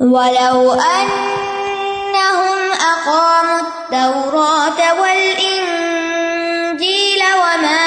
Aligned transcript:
وَلَوْ 0.00 0.72
أَنَّهُمْ 0.72 2.58
أَقَامُوا 2.92 3.60
التَّوْرَاةَ 3.60 5.00
وَالْإِنجِيلَ 5.00 6.02
وَمَا 7.42 7.82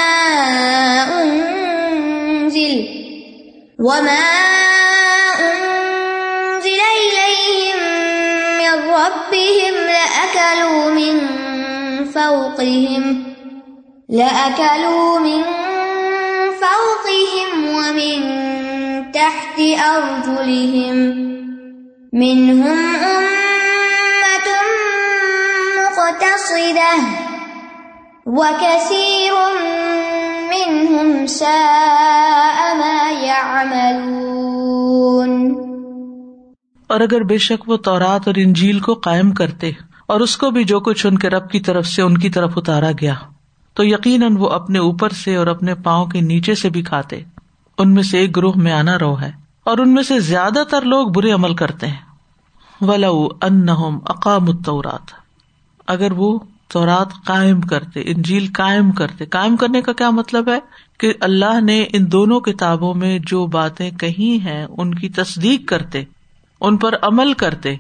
أُنزِلَ 1.24 2.78
وَمَا 3.80 4.28
أُنزِلَ 5.40 6.82
إِلَيْهِم 7.02 7.80
مِّن 8.60 8.74
رَّبِّهِمْ 8.92 9.74
لَأَكَلُوا 9.96 10.84
مِن 10.92 11.16
فَوْقِهِمْ 12.12 13.04
لَأَكَلُوا 14.10 15.20
مِن 15.20 15.42
فَوْقِهِمْ 16.64 17.52
وَمِن 17.76 18.20
تَحْتِ 19.12 19.58
أَرْجُلِهِم 19.96 20.98
ۚ 21.38 21.41
مِّنْهُمْ 22.14 22.78
أُمَّةٌ 23.04 24.48
مُّقْتَصِدَةٌ 25.78 26.98
ۖ 27.00 27.14
وَكَثِيرٌ 28.26 29.34
مِّنْهُمْ 30.48 31.28
سَاءَ 31.28 32.78
مَا 32.78 33.26
يَعْمَلُونَ. 33.26 34.10
اور 36.88 37.00
اگر 37.00 37.24
بے 37.24 37.38
شک 37.38 37.70
وہ 37.70 37.78
تورات 37.78 38.22
اور 38.26 38.36
انجیل 38.38 38.80
کو 38.80 38.94
قائم 38.94 39.32
کرتے 39.32 39.72
اور 40.08 40.20
اس 40.20 40.38
کو 40.38 40.52
بھی 40.52 40.64
جو 40.64 40.80
کچھ 40.80 41.06
ان 41.06 41.18
کے 41.18 41.30
رب 41.30 41.50
کی 41.50 41.60
طرف 41.60 41.88
سے 41.88 42.02
ان 42.02 42.18
کی 42.18 42.30
طرف 42.30 42.52
اتارا 42.56 42.92
گیا، 42.92 43.14
تو 43.74 43.84
یقیناً 43.84 44.38
وہ 44.38 44.50
اپنے 44.50 44.80
اوپر 44.80 45.10
سے 45.10 45.36
اور 45.36 45.48
اپنے 45.48 45.76
پاؤں 45.76 46.06
کے 46.06 46.22
نیچے 46.22 46.56
سے 46.56 46.70
بھی 46.70 46.82
کھاتے، 46.82 47.22
ان 47.78 47.94
میں 47.94 48.04
سے 48.04 48.20
ایک 48.20 48.36
گروہ 48.36 48.54
میں 48.56 48.72
آنا 48.72 49.00
رو 49.00 49.22
ہے۔ 49.22 49.41
اور 49.64 49.78
ان 49.78 49.94
میں 49.94 50.04
سے 50.04 50.20
زیادہ 50.20 50.64
تر 50.70 50.82
لوگ 50.82 51.08
برے 51.08 51.32
عمل 51.32 51.56
کرتے 51.56 51.88
ہیں۔ 51.88 52.02
ولو 52.82 53.28
ان 53.42 53.70
اقام 53.70 54.50
التورات 54.50 55.12
اگر 55.88 56.12
وہ 56.12 56.40
تورات 56.68 57.08
قائم 57.26 57.62
کرتے، 57.62 58.02
انجیل 58.06 58.48
قائم 58.54 58.92
کرتے، 58.92 59.26
قائم 59.26 59.56
کرنے 59.56 59.82
کا 59.82 59.94
کیا 59.94 60.10
مطلب 60.10 60.50
ہے؟ 60.50 60.60
کہ 61.00 61.14
اللہ 61.20 61.62
نے 61.62 61.86
ان 61.94 62.12
دونوں 62.12 62.40
کتابوں 62.40 62.94
میں 62.94 63.20
جو 63.28 63.46
باتیں 63.46 63.92
کہی 63.92 64.40
ہیں، 64.40 64.66
ان 64.78 64.94
کی 64.94 65.10
تصدیق 65.10 65.70
کرتے، 65.70 66.04
ان 66.62 66.78
پر 66.78 66.96
عمل 67.02 67.34
کرتے۔ 67.34 67.76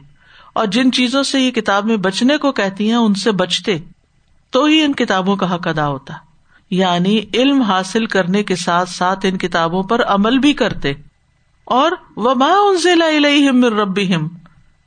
اور 0.53 0.65
جن 0.65 0.91
چیزوں 0.91 1.23
سے 1.23 1.39
یہ 1.39 1.51
کتاب 1.51 1.85
میں 1.85 1.97
بچنے 1.97 2.37
کو 2.37 2.51
کہتی 2.51 2.87
ہیں، 2.87 2.95
ان 2.95 3.13
سے 3.13 3.31
بچتے۔ 3.31 3.77
تو 4.49 4.65
ہی 4.65 4.81
ان 4.81 4.93
کتابوں 4.93 5.35
کا 5.35 5.55
حق 5.55 5.67
ادا 5.67 5.87
ہوتا۔ 5.87 6.13
یعنی 6.69 7.19
علم 7.33 7.61
حاصل 7.61 8.05
کرنے 8.05 8.43
کے 8.43 8.55
ساتھ 8.55 8.89
ساتھ 8.89 9.25
ان 9.25 9.37
کتابوں 9.37 9.83
پر 9.83 10.03
عمل 10.03 10.37
بھی 10.37 10.53
کرتے۔ 10.53 10.93
اور 11.71 11.91
وہ 12.15 12.33
ماں 12.33 12.55
ان 12.55 12.77
سے 12.77 12.95
ربی 13.69 14.15
ہم 14.15 14.27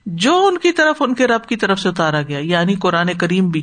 جو 0.07 0.47
ان 0.47 0.59
کی 0.59 0.73
طرف، 0.73 1.03
ان 1.03 1.15
کے 1.15 1.27
رب 1.27 1.47
کی 1.47 1.57
طرف 1.57 1.79
سے 1.79 1.89
اتارا 1.89 2.23
گیا 2.23 2.39
یعنی 2.39 2.75
قرآن 2.75 3.15
کریم 3.15 3.49
بھی۔ 3.49 3.63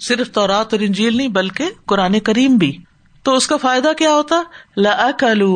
صرف 0.00 0.30
تورات 0.30 0.74
اور 0.74 0.80
انجیل 0.80 1.16
نہیں، 1.16 1.28
بلکہ 1.28 1.70
قرآن 1.86 2.20
کریم 2.20 2.56
بھی۔ 2.56 2.78
تو 3.22 3.34
اس 3.34 3.46
کا 3.46 3.56
فائدہ 3.56 3.88
کیا 3.98 4.14
ہوتا؟ 4.14 4.42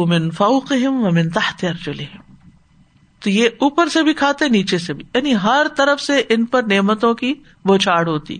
من 0.08 0.30
فوقہم 0.30 1.04
ومن 1.04 1.30
تحت 1.30 1.64
ارجلہم 1.64 2.34
تو 3.20 3.30
یہ 3.30 3.48
اوپر 3.60 3.88
سے 3.88 4.02
بھی 4.02 4.14
کھاتے، 4.14 4.48
نیچے 4.48 4.78
سے 4.78 4.92
بھی۔ 4.92 5.04
یعنی 5.14 5.34
ہر 5.34 5.66
طرف 5.76 6.00
سے 6.00 6.22
ان 6.28 6.44
پر 6.44 6.62
نعمتوں 6.62 7.14
کی 7.14 7.34
بوچھاڑ 7.64 8.08
ہوتی۔ 8.08 8.38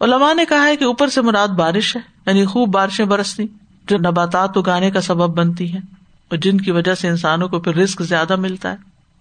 علماء 0.00 0.34
نے 0.34 0.44
کہا 0.44 0.66
ہے 0.66 0.76
کہ 0.76 0.84
اوپر 0.84 1.08
سے 1.08 1.22
مراد 1.22 1.48
بارش 1.48 1.96
ہے 1.96 2.00
یعنی 2.26 2.44
خوب 2.44 2.68
بارشیں 2.68 3.04
برستی، 3.04 3.46
جو 3.88 3.98
نباتات 3.98 4.56
اگانے 4.56 4.90
کا 4.90 5.00
سبب 5.00 5.38
بنتی 5.38 5.72
ہیں۔ 5.72 5.97
اور 6.30 6.38
جن 6.38 6.60
کی 6.60 6.70
وجہ 6.70 6.94
سے 6.94 7.08
انسانوں 7.08 7.48
کو 7.48 7.60
پھر 7.60 7.74
رسک 7.74 8.02
زیادہ 8.02 8.36
ملتا 8.36 8.70
ہے۔ 8.70 8.76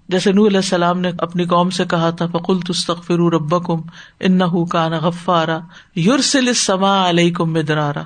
جیسے 0.09 0.31
نور 0.31 0.47
علیہ 0.47 0.57
السلام 0.57 0.99
نے 0.99 1.11
اپنی 1.17 1.45
قوم 1.45 1.69
سے 1.69 1.85
کہا 1.85 2.09
تھا 2.09 2.27
فکل 2.27 2.59
تستغفر 2.59 3.13
ربکم 3.13 3.81
انہ 4.19 4.65
کان 4.69 4.91
غفارا 4.91 5.59
یورسل 5.95 6.47
السماء 6.47 7.09
علیکم 7.09 7.53
مدرارا 7.53 8.03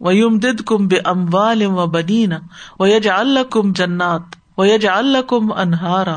ویمددکم 0.00 0.88
باموال 0.88 1.66
و 1.66 1.86
بنین 1.86 2.32
ویجعل 2.80 3.28
لکم 3.28 3.72
جنات 3.72 4.22
ویجعل 4.58 5.06
لکم 5.06 5.52
انہارا 5.52 6.16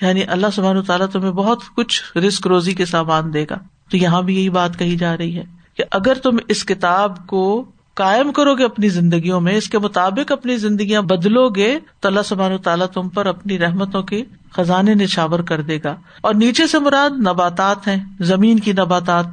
یعنی 0.00 0.24
اللہ 0.24 0.46
سبحانہ 0.52 0.80
تعالیٰ 0.80 1.06
تمہیں 1.06 1.32
بہت 1.32 1.58
کچھ 1.76 2.18
رسک 2.18 2.46
روزی 2.46 2.74
کے 2.74 2.84
سامان 2.84 3.34
دے 3.34 3.44
گا۔ 3.50 3.58
تو 3.90 3.96
یہاں 3.96 4.22
بھی 4.22 4.36
یہی 4.36 4.50
بات 4.50 4.78
کہی 4.78 4.96
جا 4.96 5.16
رہی 5.16 5.36
ہے 5.36 5.44
کہ 5.76 5.84
اگر 5.90 6.14
تم 6.14 6.36
اس 6.48 6.64
کتاب 6.64 7.26
کو 7.26 7.64
قائم 7.96 8.32
کرو 8.32 8.54
گے 8.54 8.64
اپنی 8.64 8.88
زندگیوں 8.88 9.40
میں، 9.40 9.56
اس 9.56 9.68
کے 9.68 9.78
مطابق 9.78 10.32
اپنی 10.32 10.56
زندگیاں 10.56 11.02
بدلو 11.02 11.48
گے، 11.48 11.78
تو 12.00 12.08
اللہ 12.08 12.20
سبحان 12.24 12.58
تعالیٰ 12.58 12.86
تم 12.86 13.08
پر 13.08 13.26
اپنی 13.26 13.58
رحمتوں 13.58 14.02
کے 14.02 14.24
خزانے 14.52 14.94
نشاور 14.94 15.40
کر 15.40 15.60
دے 15.60 15.78
گا۔ 15.84 15.96
اور 16.20 16.34
نیچے 16.34 16.66
سے 16.66 16.78
مراد 16.78 17.10
نباتات 17.10 17.88
ہیں، 17.88 18.04
زمین 18.20 18.58
کی 18.58 18.72
نباتات 18.72 19.26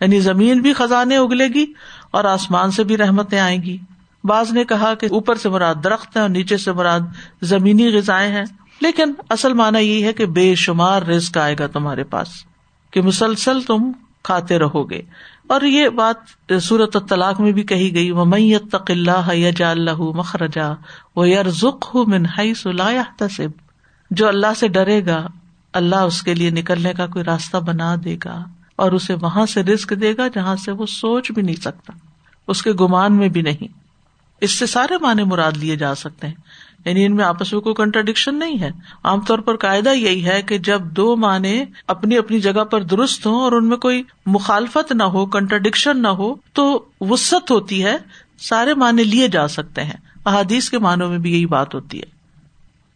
یعنی 0.00 0.20
زمین 0.20 0.60
بھی 0.60 0.72
خزانے 0.72 1.16
اگلے 1.16 1.48
گی 1.48 1.66
اور 2.10 2.24
آسمان 2.24 2.70
سے 2.70 2.84
بھی 2.84 2.96
رحمتیں 2.96 3.40
آئیں 3.40 3.62
گی۔ 3.62 3.78
بعض 4.24 4.52
نے 4.52 4.64
کہا 4.64 4.94
کہ 4.94 5.06
اوپر 5.10 5.34
سے 5.34 5.48
مراد 5.48 5.74
درخت 5.84 6.16
ہے 6.16 6.20
اور 6.20 6.28
نیچے 6.28 6.56
سے 6.56 6.72
مراد 6.72 7.00
زمینی 7.42 7.96
غذائیں 7.96 8.32
ہیں۔ 8.32 8.44
لیکن 8.80 9.12
اصل 9.28 9.52
مانا 9.52 9.78
یہ 9.78 10.04
ہے 10.04 10.12
کہ 10.12 10.26
بے 10.26 10.54
شمار 10.54 11.02
رزق 11.02 11.38
آئے 11.38 11.56
گا 11.58 11.66
تمہارے 11.66 12.04
پاس، 12.04 12.28
کہ 12.90 13.02
مسلسل 13.02 13.60
تم 13.62 13.92
کھاتے 14.22 14.58
رہو 14.58 14.90
گے۔ 14.90 15.02
اور 15.50 15.60
یہ 15.60 15.88
بات 15.88 16.52
سورت 16.62 16.96
طلاق 17.08 17.40
میں 17.40 17.52
بھی 17.52 17.62
کہی 17.62 17.94
گئی 17.94 18.10
وہ 18.10 18.24
میت 18.24 18.74
اللہ 18.88 19.34
یجا 19.34 19.70
اللہ 19.70 20.00
مخرجا 20.16 20.68
وہ 21.16 21.28
یار 21.28 21.48
ذخ 21.48 21.96
منہائی 22.06 22.54
سلا 22.54 22.90
تصب 23.16 23.50
جو 24.10 24.28
اللہ 24.28 24.54
سے 24.56 24.68
ڈرے 24.68 25.00
گا، 25.06 25.26
اللہ 25.72 25.96
اس 25.96 26.22
کے 26.22 26.34
لیے 26.34 26.50
نکلنے 26.50 26.92
کا 26.92 27.06
کوئی 27.06 27.24
راستہ 27.24 27.56
بنا 27.56 27.94
دے 28.04 28.16
گا 28.24 28.44
اور 28.76 28.92
اسے 28.92 29.14
وہاں 29.14 29.46
سے 29.46 29.62
رسک 29.62 29.92
دے 30.00 30.16
گا 30.16 30.28
جہاں 30.28 30.56
سے 30.56 30.72
وہ 30.72 30.86
سوچ 30.86 31.30
بھی 31.32 31.42
نہیں 31.42 31.60
سکتا، 31.62 31.92
اس 32.48 32.62
کے 32.62 32.72
گمان 32.72 33.16
میں 33.16 33.28
بھی 33.28 33.42
نہیں۔ 33.42 33.68
اس 34.40 34.58
سے 34.58 34.66
سارے 34.66 34.98
معنی 34.98 35.24
مراد 35.24 35.56
لیے 35.56 35.76
جا 35.76 35.94
سکتے 35.94 36.26
ہیں۔ 36.26 36.34
یعنی 36.84 37.04
ان 37.04 37.16
میں 37.16 37.24
آپس 37.24 37.52
میں 37.52 37.60
کوئی 37.60 37.74
کنٹرڈکشن 37.74 38.38
نہیں 38.38 38.60
ہے۔ 38.60 38.70
عام 39.04 39.20
طور 39.20 39.38
پر 39.38 39.56
قاعدہ 39.56 39.88
یہی 39.88 40.24
ہے 40.24 40.42
کہ 40.42 40.58
جب 40.58 40.82
دو 40.82 41.16
معنی 41.16 41.64
اپنی 41.86 42.18
اپنی 42.18 42.40
جگہ 42.40 42.64
پر 42.64 42.82
درست 42.82 43.26
ہوں 43.26 43.40
اور 43.40 43.52
ان 43.52 43.68
میں 43.68 43.76
کوئی 43.76 44.02
مخالفت 44.26 44.92
نہ 44.92 45.02
ہو 45.02 45.26
کنٹرڈکشن 45.26 46.02
نہ 46.02 46.08
ہو، 46.08 46.34
تو 46.52 46.84
وسط 47.00 47.50
ہوتی 47.50 47.84
ہے، 47.84 47.96
سارے 48.38 48.74
معنی 48.74 49.04
لیے 49.04 49.28
جا 49.28 49.48
سکتے 49.48 49.84
ہیں۔ 49.84 49.96
احادیث 50.26 50.70
کے 50.70 50.78
معنوں 50.78 51.08
میں 51.08 51.18
بھی 51.18 51.32
یہی 51.32 51.46
بات 51.46 51.74
ہوتی 51.74 51.98
ہے۔ 51.98 52.20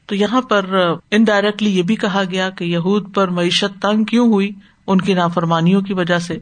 تو 0.07 0.15
یہاں 0.15 0.43
پر 0.43 0.67
انڈائریکٹلی 1.11 1.79
یہ 1.79 1.83
بھی 1.83 1.97
کہا 1.97 2.23
گیا 2.31 2.51
کہ 2.51 2.65
یہود 2.65 3.15
پر 3.15 3.29
معیشت 3.29 3.83
تنگ 3.83 4.05
کیوں 4.05 4.33
ہوئی؟ 4.33 4.51
ان 4.87 5.01
کی 5.01 5.15
نافرمانیوں 5.15 5.83
کی 5.83 5.95
وجہ 5.95 6.19
سے۔ 6.19 6.39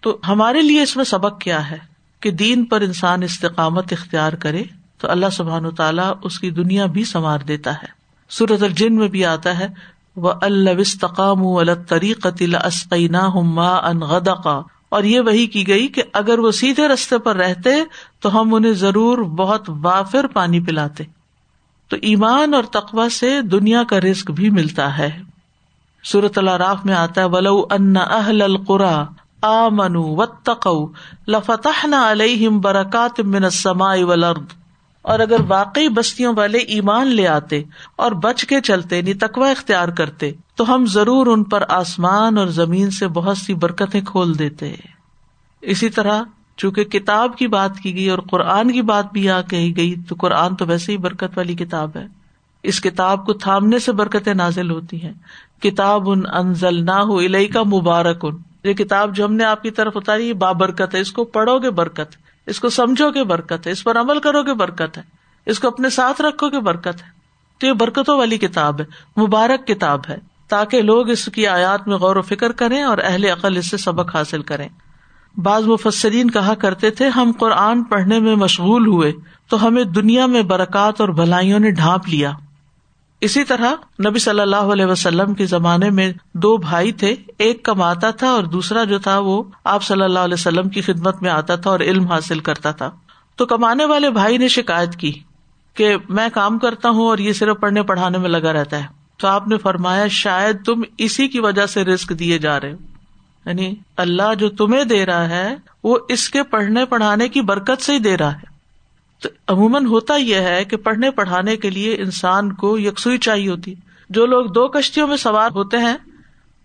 تو 0.00 0.18
ہمارے 0.28 0.62
لیے 0.62 0.82
اس 0.82 0.96
میں 0.96 1.04
سبق 1.04 1.40
کیا 1.40 1.70
ہے 1.70 1.76
کہ 2.20 2.30
دین 2.30 2.64
پر 2.64 2.80
انسان 2.80 3.22
استقامت 3.22 3.92
اختیار 3.92 4.32
کرے 4.32 4.64
تو 4.98 5.10
اللہ 5.10 5.26
سبحان 5.32 5.66
و 5.66 5.70
تعالیٰ 5.70 6.12
اس 6.22 6.38
کی 6.38 6.50
دنیا 6.50 6.86
بھی 6.86 7.04
سنوار 7.04 7.38
دیتا 7.38 7.72
ہے۔ 7.72 7.86
سورت 8.28 8.62
الجن 8.62 8.96
میں 8.96 9.08
بھی 9.08 9.24
آتا 9.24 9.58
ہے 9.58 9.68
وہ 10.16 10.32
الستقام 10.40 11.46
ان 13.84 14.00
غدقا۔ 14.00 14.60
اور 14.88 15.04
یہ 15.04 15.20
وہی 15.20 15.46
کی 15.46 15.68
گئی 15.68 15.88
کہ 15.88 16.02
اگر 16.12 16.38
وہ 16.38 16.50
سیدھے 16.50 16.88
رستے 16.88 17.18
پر 17.18 17.36
رہتے 17.36 17.70
تو 18.20 18.40
ہم 18.40 18.54
انہیں 18.54 18.72
ضرور 18.72 19.18
بہت 19.18 19.70
وافر 19.82 20.26
پانی 20.26 20.60
پلاتے۔ 20.60 21.04
تو 21.88 21.96
ایمان 22.02 22.54
اور 22.54 22.62
تقوا 22.62 23.08
سے 23.08 23.40
دنیا 23.42 23.82
کا 23.84 24.00
رسک 24.00 24.30
بھی 24.30 24.50
ملتا 24.50 24.98
ہے۔ 24.98 25.20
سورت 26.04 26.38
اللہ 26.38 26.74
میں 26.84 26.94
آتا 26.94 27.20
ہے، 27.20 27.26
ولو 27.26 27.66
ان 27.70 27.96
اہل 27.96 28.42
القرا 28.42 29.04
آ 29.42 29.68
منو 29.68 30.02
و 30.02 30.26
تقو 30.26 30.86
لفتح 31.28 31.86
نہ 31.86 31.96
علیہم 31.96 32.60
برکات 32.60 33.20
من 33.20 33.44
السماء 33.44 33.96
والارض 34.00 34.65
اور 35.06 35.20
اگر 35.20 35.36
واقعی 35.48 35.88
بستیوں 35.88 36.34
والے 36.36 36.58
ایمان 36.58 37.06
لے 37.06 37.28
آتے 37.28 37.62
اور 37.96 38.12
بچ 38.12 38.44
کے 38.44 38.60
چلتے 38.60 38.96
یعنی 38.96 39.14
تکوا 39.14 39.50
اختیار 39.50 39.88
کرتے، 39.88 40.32
تو 40.56 40.74
ہم 40.74 40.86
ضرور 40.86 41.26
ان 41.26 41.44
پر 41.44 41.62
آسمان 41.68 42.38
اور 42.38 42.46
زمین 42.46 42.90
سے 42.90 43.08
بہت 43.08 43.38
سی 43.38 43.54
برکتیں 43.54 44.00
کھول 44.00 44.38
دیتے۔ 44.38 44.74
اسی 45.62 45.88
طرح، 45.88 46.22
چونکہ 46.56 46.84
کتاب 46.84 47.36
کی 47.36 47.46
بات 47.46 47.78
کی 47.78 47.94
گئی 47.94 48.10
اور 48.10 48.18
قرآن 48.18 48.72
کی 48.72 48.82
بات 48.82 49.12
بھی 49.12 49.24
یہاں 49.24 49.42
کہی 49.42 49.76
گئی، 49.76 49.94
تو 50.08 50.14
قرآن 50.18 50.56
تو 50.56 50.66
ویسے 50.66 50.92
ہی 50.92 50.96
برکت 50.96 51.38
والی 51.38 51.54
کتاب 51.54 51.90
ہے۔ 51.96 52.06
اس 52.62 52.80
کتاب 52.80 53.26
کو 53.26 53.32
تھامنے 53.32 53.78
سے 53.78 53.92
برکتیں 53.92 54.34
نازل 54.34 54.70
ہوتی 54.70 55.02
ہیں۔ 55.02 55.12
کتاب 55.62 56.10
ان 56.10 56.22
انزل 56.34 56.84
نہ 56.84 56.90
ہو 56.90 57.18
الہی 57.18 57.46
کا 57.46 57.62
مبارک 57.62 58.24
ان 58.24 58.36
یہ 58.64 58.72
کتاب 58.72 59.16
جو 59.16 59.24
ہم 59.24 59.34
نے 59.34 59.44
آپ 59.44 59.62
کی 59.62 59.70
طرف 59.70 59.92
اتاری 59.96 60.32
بابرکت 60.32 60.94
ہے۔ 60.94 61.00
اس 61.00 61.12
کو 61.12 61.24
پڑھو 61.24 61.58
گے 61.58 61.70
برکت۔ 61.70 62.25
اس 62.46 62.60
کو 62.60 62.68
سمجھو 62.68 63.10
گے 63.10 63.24
برکت 63.24 63.66
ہے، 63.66 63.72
اس 63.72 63.84
پر 63.84 64.00
عمل 64.00 64.18
کرو 64.18 64.42
گے 64.42 64.54
برکت 64.54 64.98
ہے، 64.98 65.02
اس 65.46 65.58
کو 65.58 65.68
اپنے 65.68 65.90
ساتھ 65.90 66.22
رکھو 66.22 66.48
گے 66.48 66.60
برکت 66.60 67.02
ہے۔ 67.02 67.16
تو 67.58 67.66
یہ 67.66 67.72
برکتوں 67.72 68.18
والی 68.18 68.38
کتاب 68.38 68.80
ہے، 68.80 69.20
مبارک 69.20 69.66
کتاب 69.66 70.00
ہے، 70.08 70.18
تاکہ 70.48 70.82
لوگ 70.82 71.10
اس 71.10 71.24
کی 71.24 71.46
آیات 71.46 71.88
میں 71.88 71.96
غور 71.96 72.16
و 72.16 72.22
فکر 72.22 72.52
کریں 72.52 72.82
اور 72.82 72.98
اہل 73.04 73.24
عقل 73.24 73.56
اس 73.56 73.70
سے 73.70 73.76
سبق 73.76 74.16
حاصل 74.16 74.42
کریں۔ 74.42 74.68
بعض 75.36 75.66
مفسرین 75.66 76.30
کہا 76.30 76.54
کرتے 76.54 76.90
تھے، 76.90 77.08
ہم 77.08 77.32
قرآن 77.38 77.84
پڑھنے 77.84 78.20
میں 78.20 78.36
مشغول 78.36 78.86
ہوئے 78.86 79.12
تو 79.48 79.66
ہمیں 79.66 79.84
دنیا 79.84 80.26
میں 80.26 80.42
برکات 80.42 81.00
اور 81.00 81.08
بھلائیوں 81.08 81.58
نے 81.58 81.70
ڈھانپ 81.70 82.08
لیا۔ 82.08 82.32
اسی 83.20 83.44
طرح 83.44 83.72
نبی 84.08 84.18
صلی 84.18 84.40
اللہ 84.40 84.56
علیہ 84.56 84.84
وسلم 84.84 85.34
کے 85.34 85.46
زمانے 85.46 85.90
میں 85.90 86.12
دو 86.34 86.56
بھائی 86.56 86.92
تھے، 86.92 87.14
ایک 87.38 87.62
کماتا 87.62 88.10
تھا 88.10 88.28
اور 88.28 88.44
دوسرا 88.44 88.84
جو 88.84 88.98
تھا 88.98 89.18
وہ 89.18 89.42
آپ 89.64 89.82
صلی 89.82 90.02
اللہ 90.02 90.18
علیہ 90.18 90.34
وسلم 90.34 90.68
کی 90.68 90.80
خدمت 90.80 91.22
میں 91.22 91.30
آتا 91.30 91.56
تھا 91.56 91.70
اور 91.70 91.80
علم 91.80 92.06
حاصل 92.06 92.38
کرتا 92.38 92.70
تھا۔ 92.70 92.90
تو 93.36 93.46
کمانے 93.46 93.84
والے 93.84 94.10
بھائی 94.10 94.38
نے 94.38 94.48
شکایت 94.48 94.96
کی 94.96 95.12
کہ 95.74 95.96
میں 96.08 96.28
کام 96.34 96.58
کرتا 96.58 96.90
ہوں 96.90 97.06
اور 97.06 97.18
یہ 97.18 97.32
صرف 97.32 97.56
پڑھنے 97.60 97.82
پڑھانے 97.82 98.18
میں 98.18 98.28
لگا 98.28 98.52
رہتا 98.52 98.78
ہے۔ 98.78 98.86
تو 99.16 99.28
آپ 99.28 99.48
نے 99.48 99.56
فرمایا، 99.56 100.06
شاید 100.06 100.64
تم 100.64 100.82
اسی 100.98 101.28
کی 101.28 101.40
وجہ 101.40 101.66
سے 101.66 101.84
رسک 101.84 102.10
دیے 102.18 102.38
جا 102.38 102.60
رہے 102.60 102.72
ہو۔ 102.72 102.78
یعنی 103.46 103.74
اللہ 103.96 104.34
جو 104.38 104.48
تمہیں 104.48 104.84
دے 104.84 105.06
رہا 105.06 105.28
ہے، 105.28 105.56
وہ 105.84 105.98
اس 106.08 106.28
کے 106.28 106.42
پڑھنے 106.42 106.84
پڑھانے 106.84 107.28
کی 107.28 107.40
برکت 107.40 107.82
سے 107.82 107.92
ہی 107.92 107.98
دے 107.98 108.16
رہا 108.16 108.34
ہے۔ 108.34 108.55
تو 109.20 109.28
عموماً 109.48 109.86
ہوتا 109.86 110.16
یہ 110.16 110.34
ہے 110.34 110.64
کہ 110.64 110.76
پڑھنے 110.76 111.10
پڑھانے 111.10 111.56
کے 111.56 111.70
لیے 111.70 111.94
انسان 111.94 112.52
کو 112.52 112.78
یکسوئی 112.78 113.18
چاہیے 113.18 113.50
ہوتی۔ 113.50 113.74
جو 114.10 114.26
لوگ 114.26 114.46
دو 114.46 114.68
کشتیوں 114.68 115.08
میں 115.08 115.16
سوار 115.16 115.50
ہوتے 115.50 115.78
ہیں، 115.78 115.96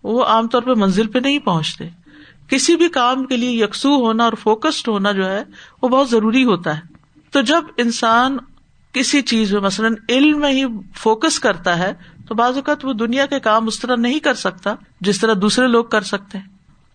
وہ 0.02 0.24
عام 0.24 0.48
طور 0.48 0.62
پہ 0.62 0.70
منزل 0.76 1.06
پہ 1.06 1.18
نہیں 1.18 1.38
پہنچتے۔ 1.38 1.88
کسی 2.48 2.76
بھی 2.76 2.88
کام 2.88 3.24
کے 3.24 3.36
لیے 3.36 3.64
یکسو 3.64 3.96
ہونا 3.96 4.24
اور 4.24 4.32
فوکسڈ 4.32 4.88
ہونا 4.88 5.12
جو 5.12 5.30
ہے، 5.30 5.44
وہ 5.82 5.88
بہت 5.88 6.10
ضروری 6.10 6.44
ہوتا 6.44 6.76
ہے۔ 6.76 6.80
تو 7.30 7.40
جب 7.40 7.64
انسان 7.76 8.36
کسی 8.92 9.22
چیز 9.22 9.52
میں، 9.52 9.60
مثلاً 9.60 9.94
علم 10.08 10.40
میں 10.40 10.50
ہی 10.50 10.64
فوکس 10.96 11.40
کرتا 11.40 11.78
ہے، 11.78 11.92
تو 12.28 12.34
بعض 12.34 12.56
اوقات 12.56 12.84
وہ 12.84 12.92
دنیا 12.92 13.26
کے 13.26 13.40
کام 13.40 13.66
اس 13.66 13.80
طرح 13.80 13.96
نہیں 13.96 14.18
کر 14.18 14.34
سکتا 14.34 14.74
جس 15.00 15.20
طرح 15.20 15.34
دوسرے 15.42 15.66
لوگ 15.66 15.84
کر 15.84 16.00
سکتے 16.00 16.38
ہیں۔ 16.38 16.46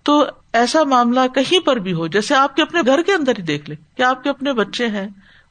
تو 0.03 0.25
ایسا 0.53 0.83
معاملہ 0.83 1.19
کہیں 1.36 1.60
پر 1.60 1.75
بھی 1.75 1.94
ہو، 1.94 2.07
جیسے 2.07 2.36
آپ 2.36 2.56
کے 2.56 2.62
اپنے 2.62 2.81
گھر 2.86 3.01
کے 3.01 3.13
اندر 3.13 3.31
ہی 3.38 3.44
دیکھ 3.44 3.69
لیں 3.69 3.98
کہ 3.98 4.01
آپ 4.01 4.24
کے 4.24 4.30
اپنے 4.30 4.53
بچے 4.53 4.88
ہیں 4.88 5.07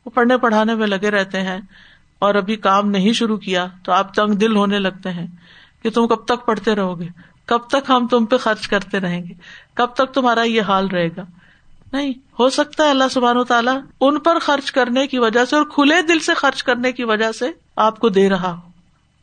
وہ 0.06 0.10
پڑھنے 0.10 0.38
پڑھانے 0.38 0.74
میں 0.74 0.86
لگے 0.86 1.10
رہتے 1.10 1.40
ہیں 1.40 1.58
اور 2.18 2.34
ابھی 2.34 2.56
کام 2.56 2.90
نہیں 2.90 3.12
شروع 3.12 3.36
کیا 3.36 3.66
تو 3.84 3.92
آپ 3.92 4.14
تنگ 4.14 4.34
دل 4.34 4.56
ہونے 4.56 4.78
لگتے 4.78 5.10
ہیں 5.10 5.26
کہ 5.82 5.90
تم 5.90 6.06
کب 6.06 6.24
تک 6.24 6.46
پڑھتے 6.46 6.74
رہو 6.74 7.00
گے؟ 7.00 7.06
کب 7.46 7.58
تک 7.58 7.90
ہم 7.90 8.06
تم 8.06 8.24
پہ 8.24 8.36
خرچ 8.36 8.68
کرتے 8.68 9.00
رہیں 9.00 9.22
گے؟ 9.22 9.34
کب 9.74 9.86
تک 9.86 10.14
تمہارا 10.14 10.42
یہ 10.42 10.62
حال 10.62 10.88
رہے 10.88 11.08
گا؟ 11.16 11.24
نہیں، 11.92 12.12
ہو 12.38 12.50
سکتا 12.50 12.84
ہے 12.84 12.90
اللہ 12.90 13.04
سبحان 13.10 13.36
و 13.36 13.44
تعالیٰ 13.44 13.80
ان 14.00 14.18
پر 14.18 14.38
خرچ 14.38 14.72
کرنے 14.72 15.06
کی 15.06 15.18
وجہ 15.18 15.44
سے 15.44 15.56
اور 15.56 15.64
کھلے 15.64 16.02
دل 16.02 16.18
سے 16.18 16.34
خرچ 16.34 16.62
کرنے 16.62 16.92
کی 16.92 17.04
وجہ 17.04 17.32
سے 17.32 17.44
آپ 17.76 17.98
کو 17.98 18.08
دے 18.08 18.28
رہا 18.28 18.52
ہو۔ 18.52 18.70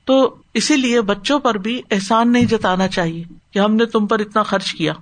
تو 0.05 0.35
اسی 0.53 0.75
لیے 0.75 1.01
بچوں 1.01 1.39
پر 1.39 1.55
بھی 1.55 1.81
احسان 1.91 2.31
نہیں 2.31 2.45
جتانا 2.45 2.87
چاہیے 2.87 3.23
کہ 3.51 3.59
ہم 3.59 3.75
نے 3.75 3.85
تم 3.85 4.07
پر 4.07 4.19
اتنا 4.19 4.43
خرچ 4.43 4.73
کیا۔ 4.73 4.93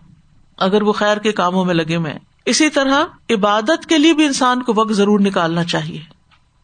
اگر 0.58 0.82
وہ 0.82 0.94
خیر 0.94 1.18
کے 1.18 1.32
کاموں 1.32 1.66
میں 1.66 1.74
لگے 1.74 1.96
ہوئے 1.96 2.31
اسی 2.46 2.70
طرح 2.70 3.04
عبادت 3.30 3.86
کے 3.86 3.98
لیے 3.98 4.14
بھی 4.14 4.26
انسان 4.26 4.64
کو 4.64 4.74
وقت 4.76 4.94
ضرور 4.94 5.20
نکالنا 5.20 5.64
چاہیے، 5.64 6.02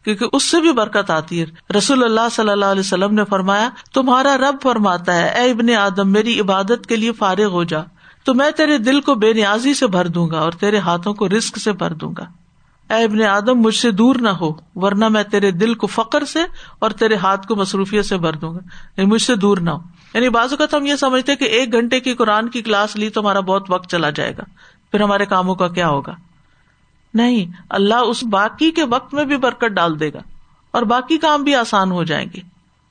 کیونکہ 0.04 0.26
اس 0.34 0.52
سے 0.52 0.62
بھی 0.62 0.72
برکت 0.72 1.12
آتی 1.12 1.42
ہے۔ 1.42 1.74
رسول 1.78 2.04
اللہ 2.04 2.30
صلی 2.32 2.50
اللہ 2.50 2.66
علیہ 2.66 2.80
وسلم 2.80 3.14
نے 3.14 3.26
فرمایا، 3.26 3.70
تمہارا 3.94 4.38
رب 4.38 4.56
فرماتا 4.64 5.16
ہے، 5.16 5.28
اے 5.28 5.52
ابن 5.52 5.76
آدم، 5.76 6.10
میری 6.10 6.40
عبادت 6.40 6.88
کے 6.88 6.96
لیے 6.96 7.12
فارغ 7.12 7.46
ہو 7.46 7.64
جا، 7.64 7.80
تو 8.24 8.34
میں 8.34 8.52
تیرے 8.52 8.78
دل 8.78 9.02
کو 9.02 9.16
بے 9.16 9.34
نیازی 9.34 9.74
سے 9.74 9.88
بھر 9.88 10.08
دوں 10.08 10.30
گا 10.30 10.40
اور 10.40 10.52
تیرے 10.52 10.78
ہاتھوں 10.78 11.14
کو 11.14 11.30
رسک 11.30 11.60
سے 11.60 11.72
بھر 11.72 11.94
دوں 11.94 12.14
گا۔ 12.18 12.26
اے 12.94 13.04
ابن 13.04 13.22
آدم، 13.22 13.60
مجھ 13.60 13.76
سے 13.76 13.92
دور 13.92 14.16
نہ 14.16 14.30
ہو، 14.30 14.52
ورنہ 14.76 15.08
میں 15.08 15.24
تیرے 15.24 15.52
دل 15.52 15.74
کو 15.74 15.88
فخر 15.88 16.26
سے 16.26 16.40
اور 16.80 16.92
تیرے 16.92 17.16
ہاتھ 17.16 17.48
کو 17.48 17.56
مصروفیت 17.56 18.06
سے 18.06 18.18
بھر 18.18 18.34
دوں 18.34 18.54
گا۔ 18.54 18.60
یعنی 18.98 19.06
مجھ 19.06 19.22
سے 19.22 19.36
دور 19.36 19.58
نہ 19.58 19.70
ہو۔ 19.70 19.80
یعنی 20.14 20.30
بعض 20.30 20.52
اوقات 20.52 20.74
ہم 20.74 20.86
یہ 20.86 20.96
سمجھتے 20.96 21.36
کہ 21.36 21.44
ایک 21.44 21.74
گھنٹے 21.74 22.00
کی 22.00 22.14
قرآن 22.14 22.50
کی 22.50 22.62
کلاس 22.62 22.96
لی 22.96 23.10
تو 23.10 23.22
ہمارا 23.22 23.40
بہت 23.40 23.66
وقت 23.70 23.90
چلا 23.90 24.10
جائے 24.10 24.34
گا۔ 24.38 24.44
پھر 24.92 25.02
ہمارے 25.02 25.26
کاموں 25.26 25.56
کا 25.56 25.68
کیا 25.68 25.90
ہوگا؟ 25.90 26.16
نہیں، 27.14 27.46
اللہ 27.70 27.96
اس 27.96 28.24
باقی 28.24 28.72
کے 28.72 28.84
وقت 28.84 29.14
میں 29.14 29.26
بھی 29.26 29.38
برکت 29.38 29.66
ڈال 29.66 30.00
دے 30.00 30.14
گا 30.14 30.20
اور 30.72 30.82
باقی 30.82 31.18
کام 31.18 31.44
بھی 31.44 31.56
آسان 31.56 31.92
ہو 31.92 32.04
جائیں 32.04 32.28
گے۔ 32.36 32.40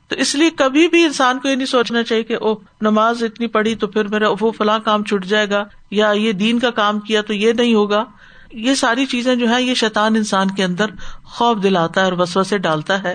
تو 0.09 0.17
اس 0.17 0.35
لیے 0.35 0.51
کبھی 0.51 0.89
بھی 0.89 1.05
انسان 1.05 1.39
کو 1.39 1.49
یہ 1.49 1.55
نہیں 1.55 1.67
سوچنا 1.67 2.03
چاہیے 2.03 2.23
کہ 2.23 2.37
او 2.41 2.55
نماز 2.81 3.23
اتنی 3.23 3.47
پڑھی 3.47 3.75
تو 3.75 3.87
پھر 3.87 4.09
میرا 4.09 4.27
وہ 4.41 4.51
فلاں 4.51 4.79
کام 4.79 5.05
چھٹ 5.05 5.25
جائے 5.25 5.51
گا 5.51 5.65
یا 5.91 6.11
یہ 6.11 6.33
دین 6.33 6.59
کا 6.59 6.71
کام 6.71 7.01
کیا 7.01 7.23
تو 7.23 7.35
یہ 7.35 7.53
نہیں 7.53 7.75
ہوگا۔ 7.75 8.05
یہ 8.53 8.75
ساری 8.75 9.07
چیزیں 9.07 9.35
جو 9.35 9.51
ہے 9.51 9.63
یہ 9.63 9.75
شیطان 9.75 10.17
انسان 10.17 10.51
کے 10.51 10.65
اندر 10.65 10.87
خوف 11.25 11.63
دلاتا 11.63 12.01
ہے 12.01 12.11
اور 12.11 12.13
وسو 12.13 12.43
سے 12.43 12.59
ڈالتا 12.59 13.03
ہے۔ 13.03 13.15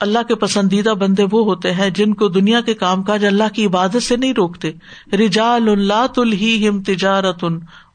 اللہ 0.00 0.18
کے 0.28 0.34
پسندیدہ 0.34 0.90
بندے 0.90 1.24
وہ 1.30 1.44
ہوتے 1.44 1.72
ہیں 1.72 1.90
جن 1.90 2.14
کو 2.14 2.28
دنیا 2.28 2.60
کے 2.60 2.74
کام 2.74 3.02
کاج 3.02 3.24
اللہ 3.24 3.54
کی 3.54 3.66
عبادت 3.66 4.02
سے 4.02 4.16
نہیں 4.16 4.32
روکتے۔ 4.36 4.72
رجال 5.12 5.68
اللہ 5.68 6.06
تل 6.06 6.32
ہم 6.68 6.82
تجارت 6.82 7.44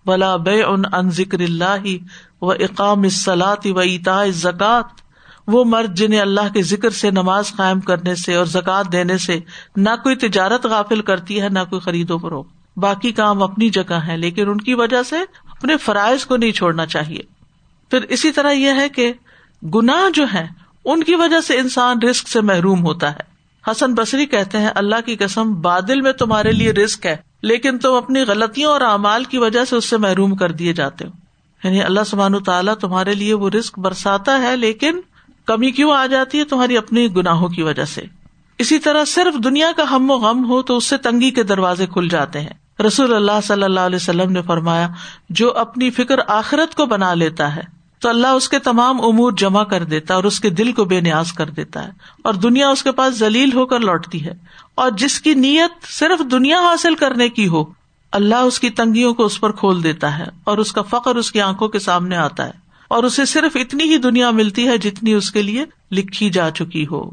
ولا 0.06 0.36
بے 0.36 0.64
ان 0.64 0.82
ان 0.94 1.10
ذکر 1.10 1.40
اللہ 1.40 1.86
و 2.42 2.52
اقام 2.52 3.02
اصلاط 3.02 3.68
و 3.68 3.80
اتا 3.80 4.24
زکات 4.30 4.86
وہ 5.48 5.64
مرد 5.66 5.98
جنہیں 5.98 6.20
اللہ 6.20 6.54
کے 6.54 6.62
ذکر 6.62 6.90
سے 6.90 7.12
نماز 7.12 7.52
قائم 7.56 7.80
کرنے 7.80 8.16
سے 8.16 8.36
اور 8.36 8.46
زکات 8.46 8.92
دینے 8.92 9.18
سے 9.18 9.40
نہ 9.76 9.90
کوئی 10.04 10.16
تجارت 10.16 10.66
غافل 10.66 11.02
کرتی 11.02 11.42
ہے، 11.42 11.50
نہ 11.50 11.60
کوئی 11.70 11.80
خرید 11.80 12.12
و 12.12 12.18
فروخت۔ 12.18 12.80
باقی 12.80 13.12
کام 13.12 13.44
اپنی 13.44 13.70
جگہ 13.70 13.94
ہے 13.94 14.18
لیکن 14.18 14.50
ان 14.50 14.58
کی 14.58 14.74
وجہ 14.74 15.04
سے 15.04 15.16
اپنے 15.52 15.78
فرائض 15.78 16.26
کو 16.26 16.38
نہیں 16.38 16.52
چھوڑنا 16.52 16.86
چاہیے۔ 16.86 17.22
پھر 17.90 18.02
اسی 18.02 18.32
طرح 18.32 18.52
یہ 18.52 18.72
ہے 18.76 18.90
کہ 18.90 19.14
گناہ 19.76 20.10
جو 20.14 20.26
ہے 20.34 20.48
ان 20.86 21.04
کی 21.04 21.16
وجہ 21.16 21.42
سے 21.42 21.58
انسان 21.58 22.02
رسک 22.02 22.28
سے 22.28 22.42
محروم 22.42 22.86
ہوتا 22.86 23.12
ہے۔ 23.12 23.30
حسن 23.72 23.94
بصری 23.94 24.26
کہتے 24.26 24.58
ہیں، 24.58 24.70
اللہ 24.76 24.96
کی 25.06 25.16
قسم، 25.16 25.62
بادل 25.62 26.02
میں 26.02 26.12
تمہارے 26.12 26.52
لیے 26.52 26.72
رسک 26.72 27.06
ہے۔ 27.06 27.29
لیکن 27.42 27.80
تم 27.80 27.94
اپنی 27.94 28.22
غلطیوں 28.22 28.72
اور 28.72 28.82
اعمال 28.82 29.24
کی 29.24 29.38
وجہ 29.38 29.66
سے 29.66 29.76
اس 29.76 29.86
سے 29.86 29.98
محروم 29.98 30.36
کر 30.36 30.52
دیے 30.52 30.74
جاتے 30.74 31.06
ہو۔ 31.06 31.12
یعنی 31.64 31.84
اللہ 31.84 32.00
سبحان 32.06 32.44
تعالیٰ 32.44 32.76
تمہارے 32.76 33.14
لیے 33.14 33.34
وہ 33.34 33.50
رسک 33.50 33.80
برساتا 33.80 34.42
ہے، 34.42 34.58
لیکن 34.58 35.00
کمی 35.46 35.72
کیوں 35.72 35.92
آ 35.92 36.06
جاتی 36.06 36.40
ہے؟ 36.40 36.44
تمہاری 36.44 36.78
اپنی 36.78 37.16
گناہوں 37.16 37.48
کی 37.48 37.62
وجہ 37.62 37.86
سے۔ 37.86 38.02
اسی 38.58 38.80
طرح 38.80 39.06
صرف 39.06 39.44
دنیا 39.44 39.72
کا 39.78 39.84
ہم 39.92 40.12
و 40.12 40.14
غم 40.14 40.50
ہو 40.50 40.62
تو 40.62 40.78
اس 40.78 40.84
سے 40.84 40.98
تنگی 40.98 41.32
کے 41.32 41.44
دروازے 41.44 41.86
کھل 41.86 42.08
جاتے 42.08 42.42
ہیں۔ 42.42 42.82
رسول 42.88 43.14
اللہ 43.14 43.42
صلی 43.44 43.64
اللہ 43.64 43.80
علیہ 43.80 43.96
وسلم 43.96 44.32
نے 44.32 44.42
فرمایا، 44.42 44.90
جو 45.30 45.58
اپنی 45.58 45.90
فکر 45.90 46.16
آخرت 46.28 46.76
کو 46.76 46.86
بنا 46.86 47.14
لیتا 47.14 47.56
ہے 47.56 47.79
تو 48.00 48.10
اللہ 48.10 48.28
اس 48.28 48.50
کے 48.50 48.60
تمام 48.60 49.02
امور 49.02 49.32
جمع 49.32 49.64
کر 49.64 49.84
دیتا 49.84 50.14
ہے 50.14 50.16
اور 50.16 50.24
اس 50.24 50.40
کے 50.40 50.50
دل 50.50 50.72
کو 50.72 50.86
بے 50.86 51.02
نیاز 51.02 51.34
کر 51.34 51.50
دیتا 51.50 51.84
ہے 51.84 51.92
اور 52.22 52.34
دنیا 52.34 52.70
اس 52.70 52.84
کے 52.84 52.92
پاس 52.92 53.20
ذلیل 53.20 53.54
ہو 53.54 53.66
کر 53.66 53.80
لوٹتی 53.80 54.26
ہے 54.26 54.34
اور 54.76 54.92
جس 54.92 55.22
کی 55.22 55.34
نیت 55.34 55.86
صرف 55.88 56.32
دنیا 56.32 56.60
حاصل 56.60 56.96
کرنے 56.96 57.30
کی 57.30 57.48
ہو، 57.48 57.64
اللہ 58.12 58.36
اس 58.36 58.60
کی 58.60 58.70
تنگیوں 58.70 59.14
کو 59.14 59.26
اس 59.26 59.40
پر 59.40 59.52
کھول 59.52 59.84
دیتا 59.84 60.20
ہے 60.20 60.24
اور 60.44 60.58
اس 60.58 60.72
کا 60.72 60.82
فخر 60.82 61.16
اس 61.16 61.32
کی 61.32 61.42
آنکھوں 61.42 61.68
کے 61.68 61.80
سامنے 61.80 62.18
آتا 62.18 62.46
ہے 62.46 62.52
اور 62.88 63.04
اسے 63.04 63.26
صرف 63.26 63.56
اتنی 63.56 63.84
ہی 63.84 63.98
دنیا 63.98 64.32
ملتی 64.32 64.68
ہے 64.68 64.78
جتنی 64.78 65.14
اس 65.14 65.32
کے 65.32 65.42
لیے 65.42 65.66
لکھی 65.92 66.30
جا 66.30 66.52
چکی 66.52 66.86
ہو۔ 66.92 67.10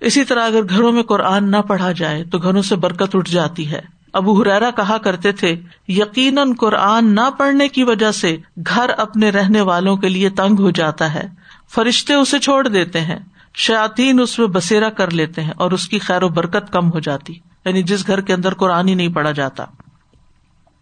اسی 0.00 0.24
طرح 0.24 0.46
اگر 0.46 0.68
گھروں 0.68 0.92
میں 0.92 1.02
قرآن 1.02 1.50
نہ 1.50 1.56
پڑھا 1.56 1.92
جائے 1.92 2.24
تو 2.24 2.38
گھروں 2.38 2.62
سے 2.62 2.76
برکت 2.76 3.16
اٹھ 3.16 3.30
جاتی 3.30 3.70
ہے۔ 3.70 3.80
ابو 4.12 4.42
ہریرا 4.42 4.70
کہا 4.70 4.98
کرتے 4.98 5.32
تھے، 5.32 5.60
یقیناً 5.88 6.52
قرآن 6.54 7.14
نہ 7.14 7.30
پڑھنے 7.38 7.68
کی 7.68 7.84
وجہ 7.84 8.10
سے 8.10 8.36
گھر 8.66 8.90
اپنے 8.96 9.30
رہنے 9.30 9.60
والوں 9.60 9.96
کے 9.96 10.08
لیے 10.08 10.30
تنگ 10.30 10.60
ہو 10.60 10.70
جاتا 10.70 11.14
ہے۔ 11.14 11.28
فرشتے 11.74 12.14
اسے 12.14 12.38
چھوڑ 12.38 12.68
دیتے 12.68 13.00
ہیں۔ 13.00 13.18
شاطین 13.54 14.20
اس 14.20 14.38
میں 14.38 14.46
بسیرا 14.46 14.90
کر 14.90 15.10
لیتے 15.10 15.42
ہیں 15.42 15.52
اور 15.56 15.72
اس 15.72 15.88
کی 15.88 15.98
خیر 15.98 16.22
و 16.22 16.28
برکت 16.28 16.72
کم 16.72 16.92
ہو 16.92 16.98
جاتی۔ 16.98 17.32
یعنی 17.64 17.82
جس 17.82 18.06
گھر 18.06 18.20
کے 18.20 18.34
اندر 18.34 18.54
قرآن 18.54 18.88
ہی 18.88 18.94
نہیں 18.94 19.08
پڑھا 19.08 19.30
جاتا۔ 19.30 19.64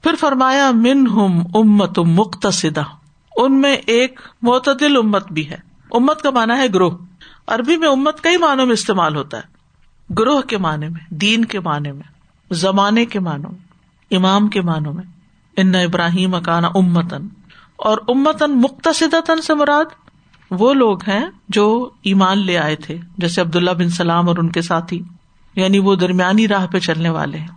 پھر 0.02 0.14
فرمایا 0.20 0.70
من 0.70 1.06
ہم 1.06 1.40
امت 1.54 1.99
مختصدہ 1.99 2.82
ان 3.37 3.60
میں 3.60 3.76
ایک 3.76 4.20
معتدل 4.42 4.96
امت 4.96 5.32
بھی 5.32 5.50
ہے۔ 5.50 5.56
امت 5.92 6.22
کا 6.22 6.30
مانا 6.30 6.58
ہے 6.58 6.66
گروہ۔ 6.75 6.90
عربی 7.46 7.76
میں 7.76 7.88
امت 7.88 8.20
کئی 8.20 8.37
معنوں 8.37 8.66
میں 8.66 8.72
استعمال 8.72 9.16
ہوتا 9.16 9.37
ہے۔ 9.37 9.60
گروہ 10.14 10.40
کے 10.40 10.58
معنی 10.58 10.88
میں، 10.88 11.14
دین 11.14 11.44
کے 11.44 11.60
معنی 11.60 11.92
میں۔ 11.92 12.19
زمانے 12.50 13.04
کے 13.04 13.21
معنوں 13.21 13.50
میں، 13.50 14.16
امام 14.16 14.49
کے 14.49 14.61
معنوں 14.61 14.92
میں، 14.92 15.04
ان 15.57 15.75
ابراہیم 15.75 16.35
اکانا 16.35 16.69
امتن، 16.75 17.28
اور 17.76 17.99
امتن 18.09 18.61
مختصدن 18.61 19.42
سے 19.42 19.54
مراد 19.54 19.85
وہ 20.50 20.75
لوگ 20.75 21.02
ہیں 21.09 21.26
جو 21.49 21.90
ایمان 22.02 22.38
لے 22.38 22.59
آئے 22.59 22.76
تھے، 22.76 22.99
جیسے 23.19 23.40
عبداللہ 23.40 23.71
بن 23.71 23.88
سلام 23.88 24.28
اور 24.28 24.37
ان 24.37 24.49
کے 24.49 24.62
ساتھی 24.62 25.02
یعنی 25.57 25.78
وہ 25.78 25.95
درمیانی 25.95 26.49
راہ 26.49 26.66
پہ 26.66 26.78
چلنے 26.78 27.11
والے 27.11 27.38
ہیں۔ 27.38 27.49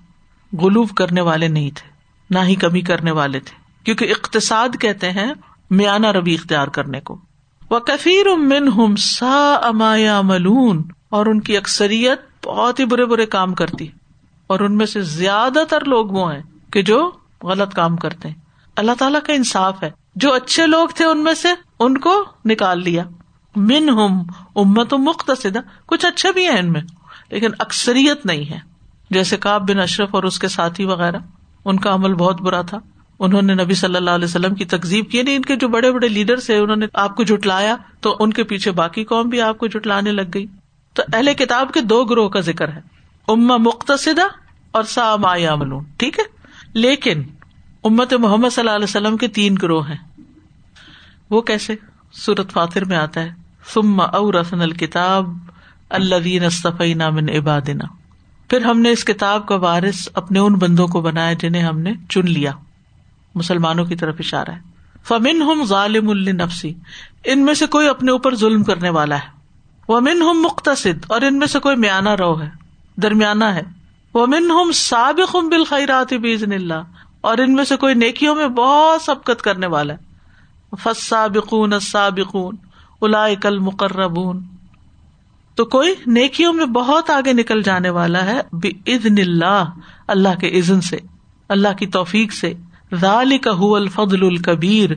غلوف 0.61 0.93
کرنے 0.93 1.21
والے 1.21 1.47
نہیں 1.47 1.69
تھے، 1.75 1.89
نہ 2.29 2.39
ہی 2.39 2.55
کمی 2.55 2.81
کرنے 2.81 3.11
والے 3.11 3.39
تھے، 3.39 3.57
کیونکہ 3.83 4.05
اقتصاد 4.05 4.69
کہتے 4.79 5.11
ہیں 5.11 5.33
میانہ 5.69 6.07
ربی 6.07 6.33
اختیار 6.33 6.67
کرنے 6.67 6.99
کو۔ 6.99 7.19
وہ 7.69 7.79
کفیر 7.79 8.27
امن 8.27 8.67
ہم 8.67 8.95
سا 8.95 9.59
امایا 9.63 10.21
ملون 10.21 10.83
اور 11.09 11.25
ان 11.25 11.39
کی 11.39 11.57
اکثریت 11.57 12.45
بہت 12.45 12.79
ہی 12.79 12.85
برے 12.85 13.05
برے 13.05 13.25
کام 13.25 13.53
کرتی۔ 13.53 13.87
اور 14.47 14.59
ان 14.59 14.77
میں 14.77 14.85
سے 14.85 15.01
زیادہ 15.01 15.59
تر 15.69 15.85
لوگ 15.85 16.05
وہ 16.05 16.33
ہیں 16.33 16.41
کہ 16.71 16.81
جو 16.81 17.11
غلط 17.43 17.73
کام 17.73 17.97
کرتے 17.97 18.27
ہیں۔ 18.27 18.35
اللہ 18.75 18.91
تعالیٰ 18.99 19.19
کا 19.21 19.33
انصاف 19.33 19.83
ہے۔ 19.83 19.91
جو 20.15 20.33
اچھے 20.33 20.67
لوگ 20.67 20.87
تھے 20.87 21.05
ان 21.05 21.23
میں 21.23 21.33
سے 21.33 21.47
ان 21.79 21.97
کو 21.97 22.25
نکال 22.45 22.83
لیا۔ 22.83 23.03
من 23.55 23.89
ہم 23.89 24.23
امت 24.55 24.93
مختصدہ 24.93 25.59
کچھ 25.85 26.05
اچھے 26.05 26.31
بھی 26.31 26.49
ہیں 26.49 26.59
ان 26.59 26.71
میں، 26.71 26.81
لیکن 27.29 27.49
اکثریت 27.59 28.25
نہیں 28.25 28.51
ہے 28.51 28.59
جیسے 29.09 29.37
کاب 29.37 29.69
بن 29.69 29.79
اشرف 29.79 30.15
اور 30.15 30.23
اس 30.23 30.39
کے 30.39 30.47
ساتھی 30.47 30.85
وغیرہ۔ 30.85 31.17
ان 31.65 31.79
کا 31.79 31.93
عمل 31.93 32.13
بہت 32.13 32.41
برا 32.41 32.61
تھا۔ 32.61 32.79
انہوں 33.19 33.41
نے 33.41 33.53
نبی 33.53 33.73
صلی 33.73 33.95
اللہ 33.95 34.09
علیہ 34.09 34.25
وسلم 34.25 34.55
کی 34.55 34.65
تقزیب 34.65 35.09
کی 35.09 35.21
نہیں 35.21 35.35
ان 35.35 35.41
کے 35.41 35.55
جو 35.55 35.67
بڑے 35.67 35.91
بڑے 35.91 36.07
لیڈر 36.07 36.35
انہوں 36.47 36.75
نے 36.75 36.85
آپ 36.93 37.15
کو 37.15 37.23
جٹلایا 37.23 37.75
تو 37.99 38.17
ان 38.19 38.33
کے 38.33 38.43
پیچھے 38.43 38.71
باقی 38.71 39.03
قوم 39.03 39.29
بھی 39.29 39.41
آپ 39.41 39.57
کو 39.57 39.67
جٹلانے 39.67 40.11
لگ 40.11 40.21
گئی۔ 40.33 40.45
تو 40.93 41.03
اہل 41.13 41.33
کتاب 41.33 41.73
کے 41.73 41.81
دو 41.81 42.05
گروہ 42.05 42.29
کا 42.29 42.39
ذکر 42.39 42.69
ہے۔ 42.69 42.92
اما 43.27 43.57
مختصدہ 43.57 44.21
اور 44.71 44.83
سا 44.83 45.15
ما 45.15 45.35
یاملون 45.35 45.83
ٹھیک 45.97 46.19
ہے؟ 46.19 46.23
لیکن 46.73 47.23
امت 47.83 48.13
محمد 48.13 48.49
صلی 48.49 48.61
اللہ 48.61 48.71
علیہ 48.71 48.83
وسلم 48.83 49.17
کے 49.17 49.27
تین 49.27 49.55
گروہ 49.61 49.89
ہیں۔ 49.89 50.21
وہ 51.29 51.41
کیسے؟ 51.41 51.75
سورت 52.11 52.51
فاطر 52.51 52.85
میں 52.85 52.97
آتا 52.97 53.21
ہے۔ 53.21 53.29
سم 53.73 54.01
او 54.01 54.31
رسن 54.31 54.61
الکتاب 54.61 55.29
اللہ 55.89 56.49
صفینا 56.49 57.09
من 57.09 57.29
عبادنا۔ 57.29 57.85
پھر 58.49 58.65
ہم 58.65 58.79
نے 58.79 58.91
اس 58.91 59.05
کتاب 59.05 59.47
کا 59.47 59.55
وارث 59.55 60.09
اپنے 60.13 60.39
ان 60.39 60.53
بندوں 60.53 60.87
کو 60.87 61.01
بنایا 61.01 61.33
جنہیں 61.33 61.63
ہم 61.63 61.79
نے 61.79 61.93
چن 62.09 62.25
لیا۔ 62.25 62.51
مسلمانوں 63.35 63.85
کی 63.85 63.95
طرف 63.95 64.15
اشارہ 64.19 64.51
ہے۔ 64.51 64.59
فمن 65.03 65.41
ہم 65.41 65.65
ظالم 65.65 66.09
النفسی 66.09 66.73
ان 67.23 67.45
میں 67.45 67.53
سے 67.53 67.65
کوئی 67.67 67.87
اپنے 67.87 68.11
اوپر 68.11 68.35
ظلم 68.35 68.63
کرنے 68.63 68.89
والا 68.89 69.15
ہے۔ 69.15 69.27
وہ 69.87 69.99
من 69.99 70.21
ہم 70.21 70.41
مختصد 70.41 71.05
اور 71.07 71.21
ان 71.21 71.39
میں 71.39 71.47
سے 71.47 71.59
کوئی 71.59 71.75
میانہ 71.75 72.09
رو 72.09 72.41
ہے۔ 72.41 72.62
درمیانہ 72.97 73.43
ہے۔ 73.43 73.63
وہ 74.13 74.27
من 74.27 74.51
ہم 74.51 74.71
سابق 74.71 75.35
بالخیرات 75.35 76.13
بزن 76.13 76.51
اللہ 76.51 76.83
اور 77.21 77.37
ان 77.37 77.53
میں 77.53 77.63
سے 77.63 77.75
کوئی 77.75 77.93
نیکیوں 77.93 78.35
میں 78.35 78.47
بہت 78.47 79.01
سبقت 79.01 79.41
کرنے 79.41 79.67
والا 79.67 79.93
ہے۔ 79.93 80.13
فس 80.83 81.09
سابقون 81.09 81.79
سابقون 81.79 82.55
الا 83.01 83.33
کل 83.41 83.59
مقربون 83.59 84.43
تو 85.55 85.65
کوئی 85.65 85.95
نیکیوں 86.07 86.53
میں 86.53 86.65
بہت 86.65 87.09
آگے 87.09 87.33
نکل 87.33 87.61
جانے 87.61 87.89
والا 87.89 88.25
ہے 88.25 88.41
بزن 88.51 89.15
اللہ 89.17 89.63
اللہ 90.07 90.39
کے 90.39 90.59
عزن 90.59 90.81
سے، 90.81 90.97
اللہ 91.49 91.67
کی 91.79 91.87
توفیق 91.87 92.33
سے۔ 92.33 92.53
ذالک 92.95 93.47
هو 93.59 93.75
الفضل 93.75 94.25
الکبیر 94.25 94.89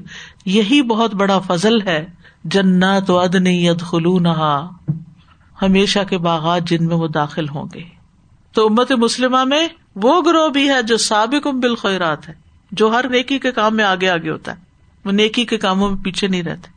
یہی 0.46 0.82
بہت 0.82 1.14
بڑا 1.14 1.38
فضل 1.38 1.80
ہے۔ 1.80 2.06
جنات 2.44 3.10
عدن 3.10 3.46
يدخلونها۔ 3.46 4.66
ہمیشہ 5.62 5.98
کے 6.10 6.18
باغات 6.18 6.62
جن 6.62 6.86
میں 6.86 6.96
وہ 6.96 7.08
داخل 7.08 7.48
ہوں 7.48 7.66
گے۔ 7.74 7.82
تو 8.52 8.66
امت 8.66 8.92
مسلمہ 8.92 9.44
میں 9.44 9.68
وہ 9.96 10.22
گروہ 10.22 10.48
بھی 10.48 10.68
ہے 10.68 10.82
جو 10.82 10.96
سابق 10.96 11.46
بالخیرات 11.46 12.28
ہے، 12.28 12.34
جو 12.72 12.90
ہر 12.90 13.08
نیکی 13.08 13.38
کے 13.38 13.52
کام 13.52 13.76
میں 13.76 13.84
آگے 13.84 14.08
آگے 14.08 14.30
ہوتا 14.30 14.52
ہے۔ 14.52 14.56
وہ 15.04 15.12
نیکی 15.12 15.44
کے 15.44 15.58
کاموں 15.58 15.90
میں 15.90 16.04
پیچھے 16.04 16.28
نہیں 16.28 16.42
رہتے۔ 16.42 16.68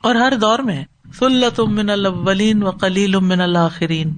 اور 0.00 0.14
ہر 0.14 0.32
دور 0.36 0.58
میں 0.58 0.84
سلت 1.18 1.60
من 1.60 1.90
الاولین 1.90 2.62
و 2.62 2.70
قلیل 2.70 3.16
من 3.16 3.40
الاخرین۔ 3.40 4.12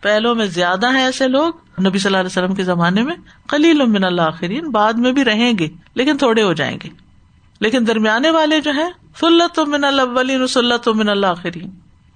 پہلو 0.00 0.34
میں 0.34 0.46
زیادہ 0.46 0.90
ہیں 0.90 1.04
ایسے 1.04 1.28
لوگ، 1.28 1.52
نبی 1.86 1.98
صلی 1.98 2.08
اللہ 2.08 2.18
علیہ 2.18 2.26
وسلم 2.26 2.54
کے 2.54 2.64
زمانے 2.64 3.02
میں 3.02 3.14
خلیل 3.48 3.86
من 3.86 4.04
اللہ 4.04 4.22
آخرین 4.22 4.70
بعد 4.70 4.92
میں 4.92 5.12
بھی 5.12 5.24
رہیں 5.24 5.52
گے، 5.58 5.68
لیکن 5.94 6.18
تھوڑے 6.18 6.42
ہو 6.42 6.52
جائیں 6.52 6.78
گے۔ 6.84 6.88
لیکن 7.60 7.86
درمیانے 7.86 8.30
والے 8.30 8.60
جو 8.60 8.70
ہیں 8.70 8.90
سلت 9.20 9.58
من 9.58 9.84
الاولین 9.84 10.46
سلت 10.46 10.88
من 10.88 11.08
اللہ 11.08 11.26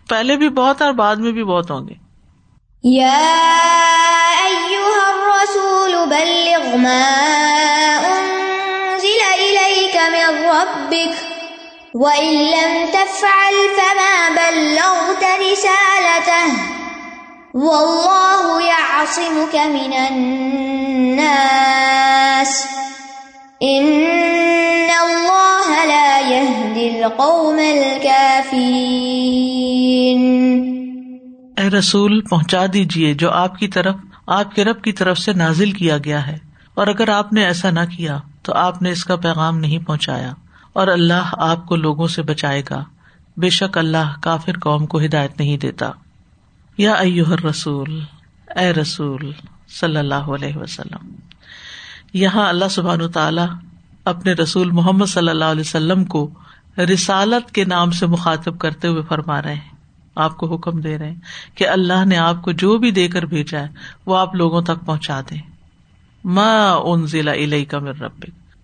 پہلے 0.08 0.36
بھی 0.36 0.48
بہت 0.48 0.82
اور 0.82 0.92
بعد 0.92 1.16
میں 1.16 1.32
بھی 1.32 1.44
بہت 1.44 1.70
ہوں 1.70 1.88
گے۔ 1.88 1.94
وَإِن 11.94 12.26
لَّمْ 12.26 12.92
تَفْعَلْ 12.92 13.76
فَمَا 13.76 14.28
بَلَّغْتَ 14.28 15.24
رِسَالَتَهُ 15.24 16.54
واللہ 17.54 18.66
يعصمك 18.66 19.54
من 19.54 19.90
الناس۔ 20.10 22.66
ان 23.60 23.84
القوم 27.02 27.58
الكافرین 27.58 28.58
اے 31.56 31.70
رسول، 31.70 32.20
پہنچا 32.20 32.66
دیجیے 32.72 33.14
جو 33.14 33.30
آپ 33.30 33.58
کی 33.58 33.68
طرف، 33.68 33.94
آپ 34.26 34.54
کے 34.54 34.64
رب 34.64 34.82
کی 34.82 34.92
طرف 34.92 35.18
سے 35.18 35.32
نازل 35.32 35.72
کیا 35.72 35.98
گیا 35.98 36.26
ہے۔ 36.26 36.38
اور 36.74 36.86
اگر 36.86 37.08
آپ 37.08 37.32
نے 37.32 37.44
ایسا 37.44 37.70
نہ 37.70 37.80
کیا، 37.96 38.18
تو 38.42 38.54
آپ 38.54 38.82
نے 38.82 38.90
اس 38.90 39.04
کا 39.04 39.16
پیغام 39.16 39.58
نہیں 39.58 39.78
پہنچایا۔ 39.78 40.32
اور 40.72 40.88
اللہ 40.88 41.32
آپ 41.32 41.66
کو 41.66 41.76
لوگوں 41.76 42.08
سے 42.08 42.22
بچائے 42.22 42.62
گا۔ 42.70 42.84
بے 43.36 43.48
شک 43.48 43.78
اللہ 43.78 44.20
کافر 44.20 44.58
قوم 44.58 44.86
کو 44.86 45.00
ہدایت 45.00 45.40
نہیں 45.40 45.56
دیتا۔ 45.56 45.90
یا 46.78 46.94
رسول 47.50 48.00
اے 48.58 48.72
رسول 48.72 49.32
صلی 49.80 49.96
اللہ 49.96 50.14
علیہ 50.14 50.56
وسلم، 50.56 51.14
یہاں 52.12 52.48
اللہ 52.48 52.68
سبحان 52.70 53.12
تعالی 53.12 53.42
اپنے 54.04 54.32
رسول 54.32 54.70
محمد 54.70 55.06
صلی 55.06 55.28
اللہ 55.28 55.44
علیہ 55.44 55.60
وسلم 55.60 56.04
کو 56.04 56.30
رسالت 56.78 57.52
کے 57.52 57.64
نام 57.64 57.90
سے 57.90 58.06
مخاطب 58.06 58.58
کرتے 58.58 58.88
ہوئے 58.88 59.02
فرما 59.02 59.42
رہے 59.42 59.54
ہیں۔ 59.54 59.78
آپ 60.14 60.36
کو 60.36 60.54
حکم 60.54 60.80
دے 60.80 60.98
رہے 60.98 61.08
ہیں 61.08 61.20
کہ 61.54 61.68
اللہ 61.68 62.04
نے 62.04 62.16
آپ 62.16 62.42
کو 62.42 62.52
جو 62.52 62.78
بھی 62.78 62.90
دے 62.90 63.08
کر 63.08 63.22
بھیجا 63.22 63.60
ہے، 63.60 63.68
وہ 64.06 64.16
آپ 64.16 64.34
لوگوں 64.34 64.62
تک 64.62 64.86
پہنچا 64.86 65.20
دے 65.20 65.36
ماں 66.24 66.74
ان 66.74 67.06
ضلع 67.06 67.32
علیہ 67.32 67.64
کا 67.64 67.78
مر 67.78 67.92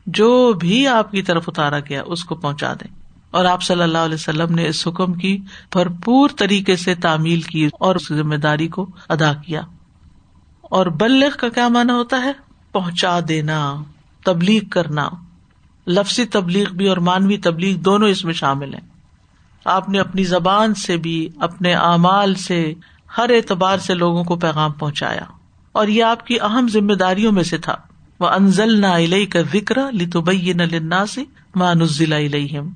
جو 0.07 0.53
بھی 0.53 0.89
آپ 0.89 1.11
کی 1.11 1.23
طرف 1.23 1.45
اتارا 1.49 1.79
گیا، 1.79 2.03
اس 2.07 2.25
کو 2.25 2.35
پہنچا 2.35 2.73
دیں۔ 2.75 3.05
اور 3.31 3.45
آپ 3.45 3.63
صلی 3.63 3.83
اللہ 3.83 3.99
علیہ 3.99 4.15
وسلم 4.15 4.55
نے 4.55 4.67
اس 4.69 4.89
حکم 4.89 5.15
کی 5.15 5.39
بھرپور 5.73 6.31
طریقے 6.39 6.77
سے 6.77 6.95
تعمیل 6.95 7.41
کی 7.41 7.69
اور 7.81 7.95
اس 7.95 8.09
ذمہ 8.09 8.35
داری 8.35 8.69
کو 8.69 8.87
ادا 9.09 9.33
کیا۔ 9.33 9.61
اور 10.63 10.87
بلغ 10.87 11.29
کا 11.39 11.49
کیا 11.49 11.69
مانا 11.69 11.95
ہوتا 11.95 12.23
ہے؟ 12.23 12.33
پہنچا 12.73 13.19
دینا، 13.29 13.83
تبلیغ 14.25 14.69
کرنا۔ 14.69 15.09
لفظی 15.87 16.25
تبلیغ 16.25 16.73
بھی 16.73 16.89
اور 16.89 16.97
مانوی 16.97 17.37
تبلیغ 17.37 17.77
دونوں 17.77 18.09
اس 18.09 18.25
میں 18.25 18.35
شامل 18.35 18.75
ہیں۔ 18.75 18.89
آپ 19.65 19.89
نے 19.89 20.01
اپنی 20.01 20.25
زبان 20.25 20.75
سے 20.75 20.97
بھی، 20.97 21.29
اپنے 21.39 21.75
اعمال 21.75 22.35
سے، 22.35 22.75
ہر 23.19 23.31
اعتبار 23.31 23.79
سے 23.79 23.95
لوگوں 23.95 24.25
کو 24.25 24.37
پیغام 24.37 24.73
پہنچایا۔ 24.73 25.25
اور 25.73 25.89
یہ 25.89 26.05
آپ 26.05 26.27
کی 26.27 26.41
اہم 26.41 26.69
ذمہ 26.73 26.93
داریوں 26.93 27.33
میں 27.33 27.43
سے 27.43 27.59
تھا۔ 27.59 27.77
وہ 28.21 28.29
انزل 28.29 28.81
نہ 28.81 28.87
علیہ 28.87 29.27
کا 29.27 29.41
ذکر 29.53 29.93
لتوبئی 29.93 30.53
نہ 30.53 31.05
سے 31.09 31.25
مانزلہ 31.55 32.15
علیہم 32.15 32.71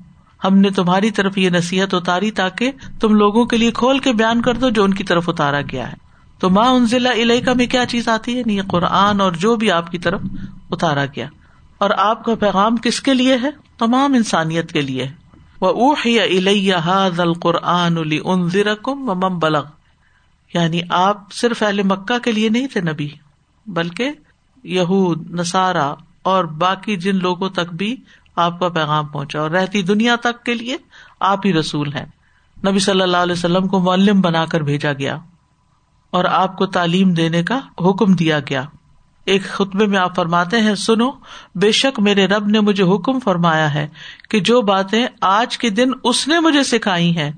ہم 0.45 0.59
نے 0.59 0.71
تمہاری 0.71 1.11
طرف 1.11 1.39
یہ 1.39 1.51
نصیحت 1.51 1.95
اتاری 1.95 2.31
تاکہ 2.31 2.73
تم 3.01 3.15
لوگوں 3.15 3.47
کے 3.47 3.57
لیے 3.57 3.71
کھول 3.71 3.99
کے 3.99 4.13
بیان 4.13 4.43
کر 4.43 4.55
دو 4.55 4.71
جو 4.71 4.85
ان 4.85 4.95
کی 4.95 5.05
طرف 5.05 5.29
اتارا 5.29 5.61
گیا 5.73 5.93
ہے۔ 5.93 5.97
تو 6.39 6.51
ماں 6.51 6.69
ان 6.69 6.87
ضلع 6.87 7.13
علیہ 7.13 7.51
میں 7.57 7.67
کیا 7.67 7.87
چیز 7.87 8.09
آتی 8.09 8.35
ہے؟ 8.35 8.39
یعنی 8.39 8.57
نہیں 8.57 8.69
قرآن 8.69 9.21
اور 9.21 9.33
جو 9.33 9.57
بھی 9.57 9.71
آپ 9.71 9.91
کی 9.91 9.99
طرف 9.99 10.21
اتارا 10.71 11.05
گیا۔ 11.05 11.29
اور 11.79 11.91
آپ 11.99 12.25
کا 12.25 12.35
پیغام 12.35 12.77
کس 12.77 13.01
کے 13.01 13.15
لیے 13.15 13.35
ہے؟ 13.35 13.51
تمام 13.79 14.15
انسانیت 14.15 14.73
کے 14.73 14.81
لیے۔ 14.81 15.07
وہ 15.61 15.69
اوہ 15.69 16.09
یا 16.45 17.09
القرآن 17.19 17.99
علی 17.99 18.21
ان 18.25 18.49
مم 18.87 19.39
بلغ۔ 19.39 19.65
یعنی 20.55 20.81
آپ 20.91 21.33
صرف 21.33 21.63
اہل 21.63 21.83
مکہ 21.83 22.19
کے 22.19 22.33
لیے 22.33 22.49
نہیں 22.49 22.67
تھے 22.67 22.81
نبی، 22.81 23.09
بلکہ 23.67 24.11
یہود 24.65 25.31
نسارا 25.31 25.95
اور 26.23 26.45
باقی 26.45 26.97
جن 26.97 27.17
لوگوں 27.17 27.49
تک 27.49 27.75
بھی 27.75 27.97
آپ 28.37 28.61
کا 28.61 28.69
پیغام 28.69 29.07
پہنچا۔ 29.07 29.41
اور 29.41 29.51
رہتی 29.51 29.83
دنیا 29.83 30.17
تک 30.17 30.45
کے 30.45 30.55
لیے 30.55 30.77
آپ 31.21 31.47
ہی 31.47 31.53
رسول 31.53 31.93
ہیں۔ 31.95 32.07
نبی 32.69 32.79
صلی 32.79 33.03
اللہ 33.03 33.17
علیہ 33.17 33.33
وسلم 33.33 33.69
کو 33.69 33.79
معلم 33.79 34.21
بنا 34.21 34.47
کر 34.47 34.61
بھیجا 34.61 34.93
گیا 34.93 35.19
اور 36.11 36.25
آپ 36.25 36.57
کو 36.57 36.67
تعلیم 36.67 37.13
دینے 37.13 37.43
کا 37.43 37.61
حکم 37.81 38.13
دیا 38.13 38.41
گیا۔ 38.41 38.65
ایک 39.29 39.43
خطبے 39.45 39.87
میں 39.87 39.99
آپ 39.99 40.17
فرماتے 40.17 40.61
ہیں، 40.61 40.75
سنو، 40.75 41.11
بے 41.55 41.73
شک 41.73 42.01
میرے 42.01 42.27
رب 42.27 42.47
نے 42.47 42.61
مجھے 42.61 42.85
حکم 42.85 43.21
فرمایا 43.21 43.75
ہے 43.75 43.89
کہ 44.31 44.41
جو 44.41 44.63
باتیں 44.63 45.07
آج 45.21 45.59
کے 45.59 45.71
دن 45.71 45.91
اس 46.05 46.29
نے 46.29 46.41
مجھے 46.41 46.63
سکھائی 46.63 47.17
ہیں، 47.17 47.31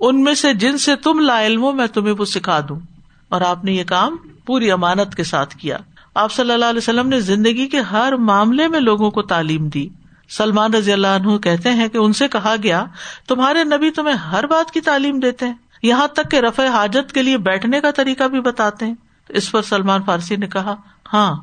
ان 0.00 0.22
میں 0.22 0.34
سے 0.34 0.54
جن 0.54 0.78
سے 0.78 0.96
تم 0.96 1.20
لا 1.20 1.46
علم 1.46 1.76
میں 1.76 1.86
تمہیں 1.86 2.14
وہ 2.18 2.24
سکھا 2.24 2.60
دوں۔ 2.68 2.80
اور 3.28 3.40
آپ 3.40 3.64
نے 3.64 3.72
یہ 3.72 3.84
کام 3.84 4.16
پوری 4.46 4.70
امانت 4.70 5.14
کے 5.14 5.24
ساتھ 5.24 5.56
کیا۔ 5.56 5.78
آپ 6.14 6.32
صلی 6.32 6.52
اللہ 6.52 6.64
علیہ 6.64 6.78
وسلم 6.78 7.08
نے 7.08 7.20
زندگی 7.20 7.66
کے 7.66 7.80
ہر 7.80 8.12
معاملے 8.12 8.68
میں 8.68 8.80
لوگوں 8.80 9.10
کو 9.10 9.22
تعلیم 9.22 9.68
دی۔ 9.68 9.88
سلمان 10.28 10.74
رضی 10.74 10.92
اللہ 10.92 11.06
عنہ 11.06 11.36
کہتے 11.36 11.70
ہیں 11.70 11.88
کہ 11.88 11.98
ان 11.98 12.12
سے 12.12 12.28
کہا 12.28 12.54
گیا، 12.62 12.84
تمہارے 13.28 13.64
نبی 13.64 13.90
تمہیں 13.90 14.16
ہر 14.16 14.46
بات 14.46 14.70
کی 14.70 14.80
تعلیم 14.80 15.18
دیتے 15.18 15.46
ہیں۔ 15.46 15.54
یہاں 15.82 16.06
تک 16.06 16.30
کہ 16.30 16.36
رفع 16.36 16.66
حاجت 16.66 17.12
کے 17.12 17.22
لیے 17.22 17.38
بیٹھنے 17.38 17.80
کا 17.80 17.90
طریقہ 17.90 18.24
بھی 18.24 18.40
بتاتے 18.40 18.86
ہیں۔ 18.86 18.94
اس 19.28 19.52
پر 19.52 19.62
سلمان 19.62 20.02
فارسی 20.02 20.36
نے 20.36 20.46
کہا 20.46 20.74
ہاں 21.12 21.36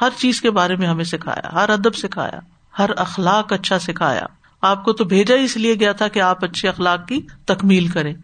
ہر 0.00 0.08
چیز 0.16 0.40
کے 0.40 0.50
بارے 0.50 0.76
میں 0.76 0.86
ہمیں 0.86 1.04
سکھایا، 1.04 1.52
ہر 1.52 1.70
ادب 1.70 1.94
سکھایا، 1.94 2.38
ہر 2.78 2.90
اخلاق 2.96 3.52
اچھا 3.52 3.78
سکھایا۔ 3.78 4.26
آپ 4.62 4.84
کو 4.84 4.92
تو 4.92 5.04
بھیجا 5.04 5.34
اس 5.34 5.56
لیے 5.56 5.74
گیا 5.74 5.92
تھا 5.92 6.08
کہ 6.08 6.20
آپ 6.20 6.44
اچھے 6.44 6.68
اخلاق 6.68 7.08
کی 7.08 7.20
تکمیل 7.44 7.88
کریں۔ 7.88 8.14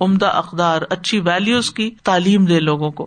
عمدہ 0.00 0.26
اقدار، 0.26 0.82
اچھی 0.90 1.20
ویلوز 1.20 1.70
کی 1.70 1.94
تعلیم 2.02 2.44
دے 2.44 2.60
لوگوں 2.60 2.90
کو۔ 2.90 3.06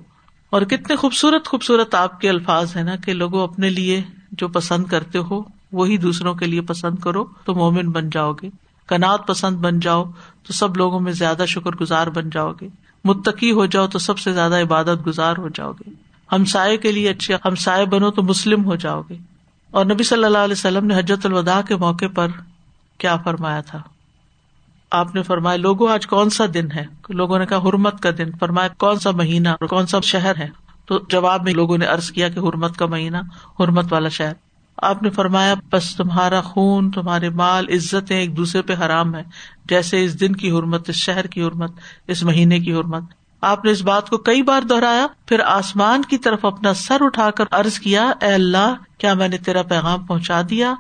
اور 0.50 0.62
کتنے 0.62 0.96
خوبصورت 0.96 1.48
خوبصورت 1.48 1.96
آپ 1.96 2.22
کے 2.22 2.30
الفاظ 2.30 2.76
ہے 2.76 2.84
نا 2.84 2.96
کہ 2.96 3.14
لوگوں 3.14 3.44
اپنے 3.44 3.70
لیے 3.70 4.02
جو 4.32 4.48
پسند 4.48 4.86
کرتے 4.86 5.18
ہو، 5.18 5.44
وہی 5.72 5.98
دوسروں 5.98 6.36
کے 6.36 6.48
لیے 6.48 6.62
پسند 6.62 7.00
کرو 7.00 7.26
تو 7.46 7.56
مومن 7.56 7.92
بن 7.92 8.10
جاؤ 8.10 8.34
گے۔ 8.34 8.50
کنات 8.88 9.28
پسند 9.28 9.58
بن 9.58 9.80
جاؤ 9.80 10.04
تو 10.44 10.54
سب 10.54 10.78
لوگوں 10.78 11.00
میں 11.00 11.12
زیادہ 11.12 11.44
شکر 11.48 11.72
گزار 11.72 12.08
بن 12.08 12.30
جاؤ 12.30 12.54
گے۔ 12.62 12.68
متقی 13.04 13.52
ہو 13.52 13.66
جاؤ 13.66 13.88
تو 13.88 14.00
سب 14.00 14.20
سے 14.20 14.34
زیادہ 14.34 14.62
عبادت 14.62 15.08
گزار 15.08 15.38
ہو 15.38 15.50
جاؤ 15.50 15.72
گے۔ 15.72 16.07
ہم 16.32 16.46
سائے 16.46 16.78
کے 16.78 16.92
لیے 16.92 17.10
اچھے، 17.10 17.36
ہم 17.46 17.56
سائے 17.56 17.86
بنو 17.86 18.12
تو 18.12 18.24
مسلم 18.24 18.66
ہو 18.66 18.76
جاؤ 18.76 19.02
گے۔ 19.10 19.16
اور 19.72 19.86
نبی 19.86 20.04
صلی 20.04 20.24
اللہ 20.24 20.38
علیہ 20.38 20.56
وسلم 20.58 20.86
نے 20.86 21.00
حجرت 21.00 21.26
الوداع 21.26 21.62
کے 21.62 21.76
موقع 21.76 22.06
پر 22.16 22.28
کیا 22.98 23.18
فرمایا 23.18 23.62
تھا؟ 23.62 23.82
آپ 24.92 25.16
نے 25.16 25.24
فرمایا 25.24 25.58
لوگوں 25.58 25.92
آج 25.92 26.08
کون 26.08 26.30
سا 26.30 26.46
دن 26.54 26.72
ہے؟ 26.72 26.86
لوگوں 27.10 27.40
نے 27.40 27.46
کہا، 27.46 27.58
حرمت 27.58 28.00
کا 28.00 28.10
دن۔ 28.18 28.32
فرمایا، 28.40 28.68
کون 28.68 29.00
سا 29.00 29.12
مہینہ، 29.12 29.50
کون 29.70 29.88
سا 29.88 30.00
شہر 30.04 30.38
ہے؟ 30.38 30.48
تو 30.86 31.00
جواب 31.10 31.44
میں 31.44 31.54
لوگوں 31.54 31.78
نے 31.78 31.86
ارض 31.86 32.12
کیا 32.12 32.30
کہ 32.30 32.40
حرمت 32.40 32.78
کا 32.78 32.86
مہینہ، 32.86 33.18
حرمت 33.60 33.94
والا 33.94 34.10
شہر۔ 34.10 34.34
آپ 34.78 35.04
نے 35.04 35.10
فرمایا، 35.10 35.54
بس 35.72 35.96
تمہارا 35.96 36.42
خون، 36.42 36.92
تمہارے 36.92 37.30
مال 37.30 37.66
عزت 37.70 38.12
ایک 38.12 38.38
دوسرے 38.38 38.62
پہ 38.62 38.74
حرام 38.74 39.16
ہے 39.16 39.24
جیسے 39.66 40.04
اس 40.04 40.20
دن 40.20 40.36
کی 40.36 40.52
حرمت، 40.52 40.90
اس 40.90 40.96
شہر 40.96 41.28
کی 41.28 41.44
حرمت، 41.44 41.72
اس 42.08 42.24
مہینے 42.24 42.60
کی 42.60 42.74
حرمت۔ 42.74 43.04
آپ 43.42 43.66
نے 43.66 43.72
اس 43.72 43.82
بات 43.82 44.10
کو 44.10 44.18
کئی 44.18 44.42
بار 44.42 44.62
دہرایا، 44.62 45.08
پھر 45.26 45.40
آسمان 45.40 46.02
کی 46.02 46.18
طرف 46.18 46.46
اپنا 46.46 46.74
سر 46.74 46.98
اٹھا 47.02 47.32
کر 47.32 47.44
ارض 47.52 47.80
کیا، 47.80 48.12
اے 48.22 48.34
اللہ، 48.34 48.76
کیا 48.98 49.14
میں 49.14 49.28
نے 49.28 49.38
تیرا 49.38 49.64
پیغام 49.64 50.06
پہنچا 50.06 50.42
دیا؟ 50.50 50.74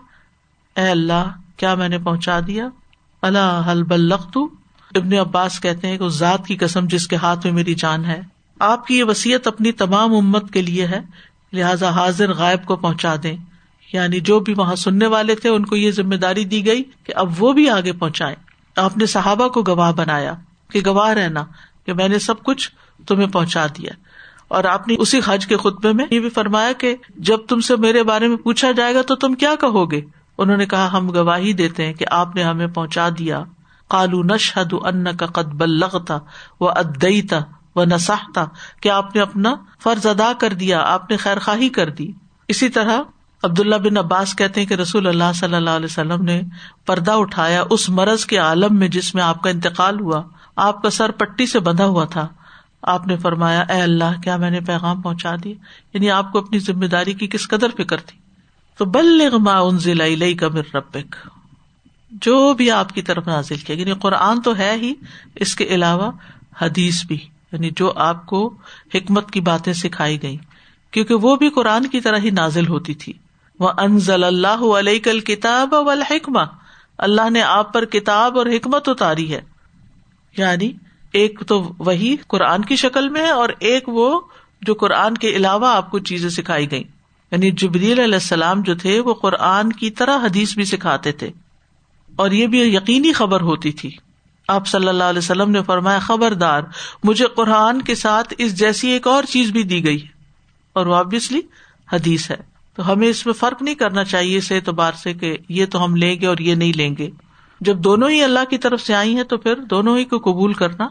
اے 0.76 0.90
اللہ، 0.90 1.24
کیا 1.58 1.76
میں 1.76 1.90
نے 1.90 1.98
پہنچا 1.98 2.40
دیا؟ 2.48 2.68
اللہ 3.22 3.62
حل 3.72 3.84
بلخت 3.84 4.38
ابن 4.96 5.14
عباس 5.14 5.60
کہتے 5.60 5.88
ہیں 5.88 5.98
کہ 5.98 6.08
ذات 6.08 6.48
کی 6.48 6.56
قسم 6.56 6.86
جس 6.88 7.08
کے 7.08 7.16
ہاتھ 7.16 7.46
میں 7.46 7.54
میری 7.54 7.74
جان 7.74 8.06
ہے۔ 8.06 8.22
آپ 8.60 8.88
کی 8.88 9.00
یہ 9.00 9.04
وسیعت 9.04 9.48
اپنی 9.48 9.72
تمام 9.72 10.16
امت 10.16 10.54
کے 10.54 10.62
لیے 10.62 10.88
ہے، 10.88 11.00
لہٰذا 11.54 11.90
حاضر 11.90 12.34
غائب 12.34 12.66
کو 12.66 12.76
پہنچا 12.76 13.16
دیں۔ 13.24 13.38
یعنی 13.94 14.20
جو 14.20 14.40
بھی 14.40 14.54
وہاں 14.58 14.76
سننے 14.76 15.08
والے 15.08 15.36
تھے، 15.36 15.50
ان 15.50 15.66
کو 15.66 15.76
یہ 15.76 15.92
ذمہ 15.92 16.16
داری 16.16 16.46
دی 16.46 16.66
گئی 16.66 16.84
کہ 17.04 17.14
اب 17.16 17.44
وہ 17.44 17.54
بھی 17.54 17.70
آگے 17.70 17.94
پہنچائے 17.94 18.36
آپ 18.76 18.98
نے 18.98 19.06
صحابہ 19.06 19.48
کو 19.48 19.64
گواہ 19.68 19.92
بنایا 19.92 20.34
کہ 20.72 20.82
گواہ 20.86 21.14
رہنا۔ 21.14 21.46
کہ 21.88 21.94
میں 21.94 22.08
نے 22.08 22.20
سب 22.20 22.44
کچھ 22.44 22.72
تمہیں 23.08 23.28
پہنچا 23.28 23.68
دیا۔ 23.68 23.90
اور 24.48 24.64
آپ 24.64 24.88
نے 24.88 24.96
اسی 25.00 25.20
حج 25.26 25.48
کے 25.48 25.58
خطبے 25.58 25.92
میں 25.94 26.06
یہ 26.12 26.20
بھی 26.20 26.30
فرمایا 26.30 26.72
کہ 26.72 26.96
جب 27.16 27.38
تم 27.48 27.60
سے 27.60 27.76
میرے 27.76 28.04
بارے 28.04 28.28
میں 28.28 28.38
پوچھا 28.38 28.72
جائے 28.72 28.96
گا 28.96 29.02
تو 29.02 29.16
تم 29.16 29.34
کیا 29.34 29.56
کہو 29.62 29.92
گے؟ 29.92 30.02
انہوں 30.38 30.58
نے 30.58 30.66
کہا، 30.66 30.90
ہم 30.94 31.10
گواہی 31.10 31.54
دیتے 31.54 31.86
ہیں 31.86 31.94
کہ 31.94 32.06
آپ 32.12 32.36
نے 32.36 32.44
ہمیں 32.44 32.68
پہنچا 32.68 33.10
دیا۔ 33.20 33.44
کالو 33.90 34.24
نشہد 34.24 34.74
ان 34.74 35.18
کا 35.18 35.26
قد 35.26 35.62
لگتا 35.62 36.18
وہ 36.60 36.70
ادیتا 36.70 37.40
وہ 37.76 37.86
نساہتا 37.86 38.46
کہ 38.82 38.90
آپ 38.90 39.16
نے 39.16 39.22
اپنا 39.22 39.56
فرض 39.84 40.06
ادا 40.06 40.32
کر 40.40 40.54
دیا، 40.54 40.80
آپ 40.80 41.12
نے 41.12 41.18
خیر 41.18 41.40
خواہی 41.40 41.70
کر 41.70 41.90
دی۔ 41.90 42.12
اسی 42.48 42.70
طرح 42.70 43.00
عبد 43.44 43.60
اللہ 43.60 43.76
بن 43.76 43.98
عباس 43.98 44.36
کہتے 44.36 44.62
ہیں 44.62 44.68
کہ 44.68 44.74
رسول 44.74 45.08
اللہ 45.08 45.34
صلی 45.36 45.56
اللہ 45.56 45.70
علیہ 45.70 45.86
وسلم 45.86 46.24
نے 46.24 46.42
پردہ 46.86 47.12
اٹھایا 47.12 47.64
اس 47.70 47.90
مرض 47.90 48.26
کے 48.26 48.38
عالم 48.38 48.76
میں 48.76 48.88
جس 48.88 49.16
میں 49.16 49.24
آپ 49.24 49.42
کا 49.42 49.50
انتقال 49.50 50.00
ہوا۔ 50.00 50.24
آپ 50.58 50.82
کا 50.82 50.90
سر 50.90 51.12
پٹی 51.12 51.46
سے 51.46 51.60
بندھا 51.60 51.86
ہوا 51.86 52.06
تھا۔ 52.06 52.28
آپ 52.82 53.08
نے 53.08 53.18
فرمایا، 53.18 53.62
اے 53.62 53.82
اللہ، 53.82 54.22
کیا 54.24 54.38
میں 54.38 54.50
نے 54.50 54.60
پیغام 54.60 55.02
پہنچا 55.02 55.36
دی؟ 55.44 55.54
یعنی 55.94 56.12
آپ 56.12 56.32
کو 56.32 56.40
اپنی 56.40 56.60
ذمہ 56.60 56.86
داری 56.86 57.14
کی 57.14 57.28
کس 57.28 57.48
قدر 57.48 57.68
فکر 57.78 57.98
تھی؟ 57.98 58.20
تو 58.78 58.86
بل 58.86 59.30
ما 59.38 59.60
ان 59.60 59.80
ضلع 59.80 60.06
کا 60.40 60.48
مر 60.48 60.76
ربک۔ 60.76 61.16
جو 62.12 62.54
بھی 62.54 62.72
آپ 62.72 62.90
کی 62.90 63.02
طرف 63.02 63.28
نازل 63.28 63.58
کیا 63.58 63.76
یعنی 63.76 63.94
قرآن 63.94 64.42
تو 64.42 64.58
ہے 64.58 64.78
ہی، 64.82 64.94
اس 65.36 65.56
کے 65.56 65.64
علاوہ 65.64 66.12
حدیث 66.62 67.06
بھی 67.06 67.18
یعنی 67.52 67.70
جو 67.76 67.94
آپ 67.96 68.26
کو 68.26 68.54
حکمت 68.94 69.32
کی 69.32 69.42
باتیں 69.42 69.74
سکھائی 69.74 70.22
گئی 70.22 70.38
کیونکہ 70.92 71.14
وہ 71.14 71.36
بھی 71.36 71.50
قرآن 71.50 71.88
کی 71.88 72.02
طرح 72.02 72.18
ہی 72.18 72.30
نازل 72.30 72.68
ہوتی 72.68 72.94
تھی۔ 72.94 73.14
وہ 73.60 73.72
انزل 73.78 74.24
اللہ 74.24 74.66
علیہ 74.66 75.00
کل 75.00 75.20
کتاب 75.20 75.76
حکمہ 76.12 76.40
اللہ 76.98 77.30
نے 77.30 77.42
آپ 77.42 77.74
پر 77.74 77.86
کتاب 77.86 78.38
اور 78.38 78.46
حکمت 78.46 78.90
اتاری 78.90 79.34
ہے۔ 79.34 79.42
یعنی 80.38 80.72
ایک 81.14 81.44
تو 81.48 81.72
وہی 81.78 82.16
قرآن 82.28 82.66
کی 82.66 82.76
شکل 82.76 83.10
میں 83.10 83.22
ہے 83.22 83.30
اور 83.30 83.50
ایک 83.60 83.90
وہ 83.90 84.22
جو 84.62 84.74
قرآن 84.74 85.14
کے 85.14 85.30
علاوہ 85.30 85.76
آپ 85.76 85.92
کو 85.92 86.00
چیزیں 86.00 86.30
سکھائی 86.30 86.72
گئی 86.72 86.84
یعنی 87.32 87.52
جبریل 87.52 88.00
علیہ 88.00 88.14
السلام 88.14 88.62
جو 88.62 88.76
تھے 88.76 89.00
وہ 89.00 89.14
قرآن 89.14 89.74
کی 89.74 89.90
طرح 89.90 90.18
حدیث 90.18 90.56
بھی 90.56 90.66
سکھاتے 90.66 91.12
تھے۔ 91.12 91.32
اور 92.16 92.32
یہ 92.32 92.48
بھی 92.48 92.60
یقینی 92.60 93.14
خبر 93.14 93.42
ہوتی 93.42 93.72
تھی۔ 93.72 93.90
آپ 94.48 94.68
صلی 94.68 94.88
اللہ 94.88 95.04
علیہ 95.04 95.18
وسلم 95.18 95.52
نے 95.52 95.64
فرمایا، 95.64 96.00
خبردار، 96.00 96.62
مجھے 97.04 97.26
قرآن 97.36 97.82
کے 97.82 97.96
ساتھ 97.96 98.34
اس 98.38 98.56
جیسی 98.56 98.90
ایک 98.90 99.08
اور 99.08 99.24
چیز 99.24 99.52
بھی 99.52 99.64
دی 99.64 99.86
گئی 99.86 100.06
اور 100.74 100.86
وہ 100.86 100.96
آبیسلی 100.96 101.42
حدیث 101.94 102.32
ہے۔ 102.32 102.38
تو 102.76 102.92
ہمیں 102.92 103.08
اس 103.08 103.26
میں 103.26 103.34
فرق 103.34 103.62
نہیں 103.62 103.76
کرنا 103.76 104.04
چاہیے 104.04 104.38
اس 104.38 104.52
اعتبار 104.52 104.92
سے 104.92 105.14
کہ 105.14 105.38
یہ 105.50 105.66
تو 105.66 105.84
ہم 105.84 105.96
لیں 105.96 106.22
گے 106.22 106.28
اور 106.28 106.38
یہ 106.38 106.56
نہیں 106.56 106.74
لیں 106.76 106.96
گے۔ 106.98 107.10
جب 107.62 107.78
دونوں 107.78 108.10
ہی 108.10 108.24
اللہ 108.24 108.46
کی 108.50 108.58
طرف 108.58 108.82
سے 108.82 108.96
آئی 108.96 109.16
ہیں 109.16 109.24
تو 109.24 109.38
پھر 109.38 109.56
دونوں 109.56 109.98
ہی 109.98 110.04
کو 110.04 110.18
قبول 110.18 110.54
کرنا 110.54 110.88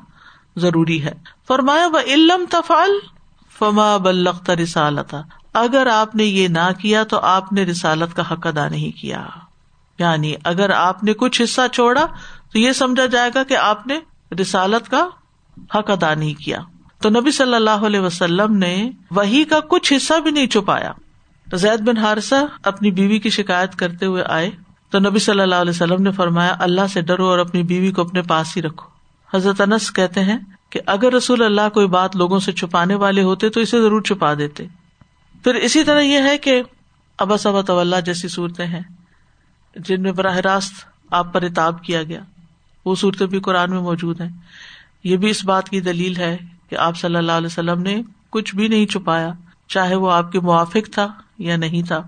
ضروری 0.57 1.05
ہے۔ 1.05 1.13
فرمایا 1.49 1.87
وہ 1.87 1.99
علم 1.99 2.45
تفال 2.51 2.91
فما 3.59 3.97
بلخت 3.97 4.51
رسالتا 4.51 5.23
اگر 5.53 5.87
آپ 5.87 6.15
نے 6.15 6.25
یہ 6.25 6.49
نہ 6.49 6.73
کیا 6.79 7.05
تو 7.05 7.19
آپ 7.19 7.53
نے 7.53 7.63
رسالت 7.63 8.17
کا 8.17 8.23
حق 8.31 8.47
ادا 8.47 8.69
نہیں 8.69 9.01
کیا۔ 9.01 9.27
یعنی 9.99 10.35
اگر 10.45 10.71
آپ 10.71 11.05
نے 11.05 11.13
کچھ 11.13 11.43
حصہ 11.43 11.61
چھوڑا 11.73 12.07
تو 12.53 12.59
یہ 12.59 12.73
سمجھا 12.73 13.07
جائے 13.07 13.31
گا 13.35 13.43
کہ 13.43 13.57
آپ 13.57 13.87
نے 13.87 13.99
رسالت 14.41 14.89
کا 14.89 15.09
حق 15.75 15.91
ادا 15.91 16.15
نہیں 16.15 16.35
کیا۔ 16.35 16.59
تو 17.01 17.09
نبی 17.09 17.31
صلی 17.31 17.55
اللہ 17.55 17.71
علیہ 17.71 18.01
وسلم 18.01 18.57
نے 18.57 18.91
وہی 19.11 19.45
کا 19.45 19.61
کچھ 19.61 19.93
حصہ 19.97 20.21
بھی 20.21 20.31
نہیں 20.31 20.47
چھپایا۔ 20.47 20.93
زید 21.55 21.81
بن 21.81 21.99
ہارسا 21.99 22.45
اپنی 22.65 22.91
بیوی 22.91 23.19
کی 23.19 23.31
شکایت 23.31 23.75
کرتے 23.77 24.07
ہوئے 24.07 24.25
آئے۔ 24.29 24.51
تو 24.91 24.99
نبی 24.99 25.19
صلی 25.19 25.41
اللہ 25.41 25.55
علیہ 25.55 25.71
وسلم 25.71 26.03
نے 26.03 26.13
فرمایا، 26.13 26.57
اللہ 26.59 26.87
سے 26.93 27.01
ڈرو 27.01 27.27
اور 27.27 27.39
اپنی 27.39 27.63
بیوی 27.63 27.91
کو 27.91 28.03
اپنے 28.03 28.23
پاس 28.23 28.57
ہی 28.57 28.63
رکھو۔ 28.63 28.89
حضرت 29.37 29.61
انس 29.61 29.93
کہتے 29.93 30.25
ہیں 30.25 30.39
کہ 30.71 30.81
اگر 30.87 31.13
رسول 31.13 31.43
اللہ 31.43 31.69
کوئی 31.75 31.87
بات 31.87 32.17
لوگوں 32.17 32.39
سے 32.39 32.53
چھپانے 32.53 32.95
والے 32.95 33.23
ہوتے 33.23 33.49
تو 33.49 33.61
اسے 33.61 33.81
ضرور 33.81 34.03
چھپا 34.03 34.35
دیتے۔ 34.35 34.67
پھر 35.45 35.55
اسی 35.55 35.85
طرح 35.85 36.01
یہ 36.01 36.19
ہے 36.19 36.39
کہ 36.39 36.63
ابا 37.19 37.37
صبا 37.37 37.61
طلّہ 37.63 38.01
جیسی 38.01 38.29
صورتیں 38.29 38.67
ہیں، 38.67 38.83
جن 39.77 40.03
میں 40.03 40.13
براہ 40.13 40.37
راست 40.37 40.73
آپ 41.11 41.33
پر 41.33 41.43
اتاب 41.43 41.83
کیا 41.83 42.03
گیا۔ 42.03 42.21
وہ 42.85 42.95
صورتیں 42.95 43.27
بھی 43.27 43.41
قرآن 43.41 43.71
میں 43.71 43.81
موجود 43.81 44.21
ہیں۔ 44.21 44.29
یہ 45.05 45.17
بھی 45.17 45.31
اس 45.31 45.45
بات 45.45 45.69
کی 45.69 45.81
دلیل 45.81 46.17
ہے 46.17 46.37
کہ 46.71 46.77
آپ 46.77 46.97
صلی 46.97 47.17
اللہ 47.17 47.33
علیہ 47.33 47.47
وسلم 47.47 47.83
نے 47.83 48.03
کچھ 48.31 48.55
بھی 48.55 48.69
نہیں 48.69 48.87
چھپایا، 48.87 49.33
چاہے 49.69 49.95
وہ 49.95 50.13
آپ 50.13 50.33
کے 50.33 50.41
موافق 50.41 50.91
تھا 50.93 51.09
یا 51.39 51.57
نہیں 51.57 51.83
تھا۔ 51.83 52.03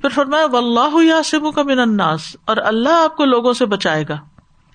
پھر 0.00 0.08
فرمایا 0.08 0.44
اللہ 0.52 1.04
یاسم 1.04 1.50
کا 1.50 1.62
من 1.62 1.78
اناس 1.78 2.36
اور 2.44 2.56
اللہ 2.56 3.04
آپ 3.04 3.16
کو 3.16 3.24
لوگوں 3.24 3.52
سے 3.52 3.66
بچائے 3.66 4.04
گا۔ 4.08 4.16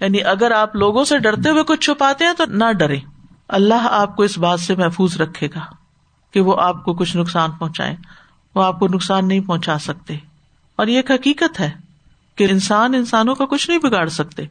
یعنی 0.01 0.23
اگر 0.23 0.51
آپ 0.51 0.75
لوگوں 0.75 1.05
سے 1.05 1.19
ڈرتے 1.19 1.49
ہوئے 1.49 1.63
کچھ 1.63 1.79
چھپاتے 1.79 2.25
ہیں 2.25 2.33
تو 2.37 2.43
نہ 2.45 2.71
ڈرے۔ 2.71 2.97
اللہ 3.47 3.87
آپ 3.91 4.15
کو 4.15 4.23
اس 4.23 4.37
بات 4.37 4.59
سے 4.59 4.75
محفوظ 4.75 5.21
رکھے 5.21 5.47
گا 5.47 5.59
کہ 6.31 6.41
وہ 6.41 6.61
آپ 6.61 6.85
کو 6.85 6.93
کچھ 6.93 7.17
نقصان 7.17 7.51
پہنچائے۔ 7.51 7.95
وہ 8.55 8.63
آپ 8.63 8.79
کو 8.79 8.87
نقصان 8.87 9.27
نہیں 9.27 9.39
پہنچا 9.39 9.77
سکتے۔ 9.77 10.17
اور 10.75 10.87
یہ 10.87 10.95
ایک 10.95 11.11
حقیقت 11.11 11.59
ہے 11.59 11.71
کہ 12.35 12.47
انسان 12.49 12.93
انسانوں 12.93 13.35
کا 13.35 13.45
کچھ 13.45 13.69
نہیں 13.69 13.79
بگاڑ 13.79 14.07
سکتے۔ 14.07 14.43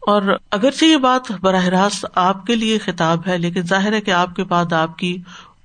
اور 0.00 0.22
اگرچہ 0.50 0.84
یہ 0.84 0.96
بات 0.96 1.32
براہ 1.32 1.64
راست 1.64 2.06
آپ 2.14 2.46
کے 2.46 2.56
لیے 2.56 2.78
خطاب 2.78 3.26
ہے، 3.26 3.38
لیکن 3.38 3.62
ظاہر 3.62 3.92
ہے 3.92 4.00
کہ 4.00 4.10
آپ 4.10 4.36
کے 4.36 4.44
بعد 4.44 4.72
آپ 4.72 4.98
کی 4.98 5.16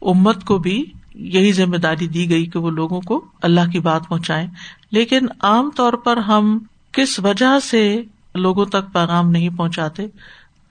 امت 0.02 0.44
کو 0.44 0.58
بھی 0.58 0.86
یہی 1.16 1.52
ذمہ 1.52 1.78
داری 1.78 2.08
دی 2.08 2.30
گئی 2.30 2.46
کہ 2.46 2.60
وہ 2.60 2.70
لوگوں 2.70 3.02
کو 3.02 3.26
اللہ 3.42 3.70
کی 3.72 3.80
بات 3.80 4.02
پہنچائے 4.10 4.48
لیکن 4.92 5.28
عام 5.42 5.70
طور 5.76 5.94
پر 5.94 6.18
ہم 6.18 6.60
کس 6.92 7.20
وجہ 7.20 7.60
سے 7.60 8.02
لوگوں 8.36 8.66
تک 8.66 8.94
پیغام 8.94 9.30
نہیں 9.30 9.50
پہنچاتے؟ 9.50 10.06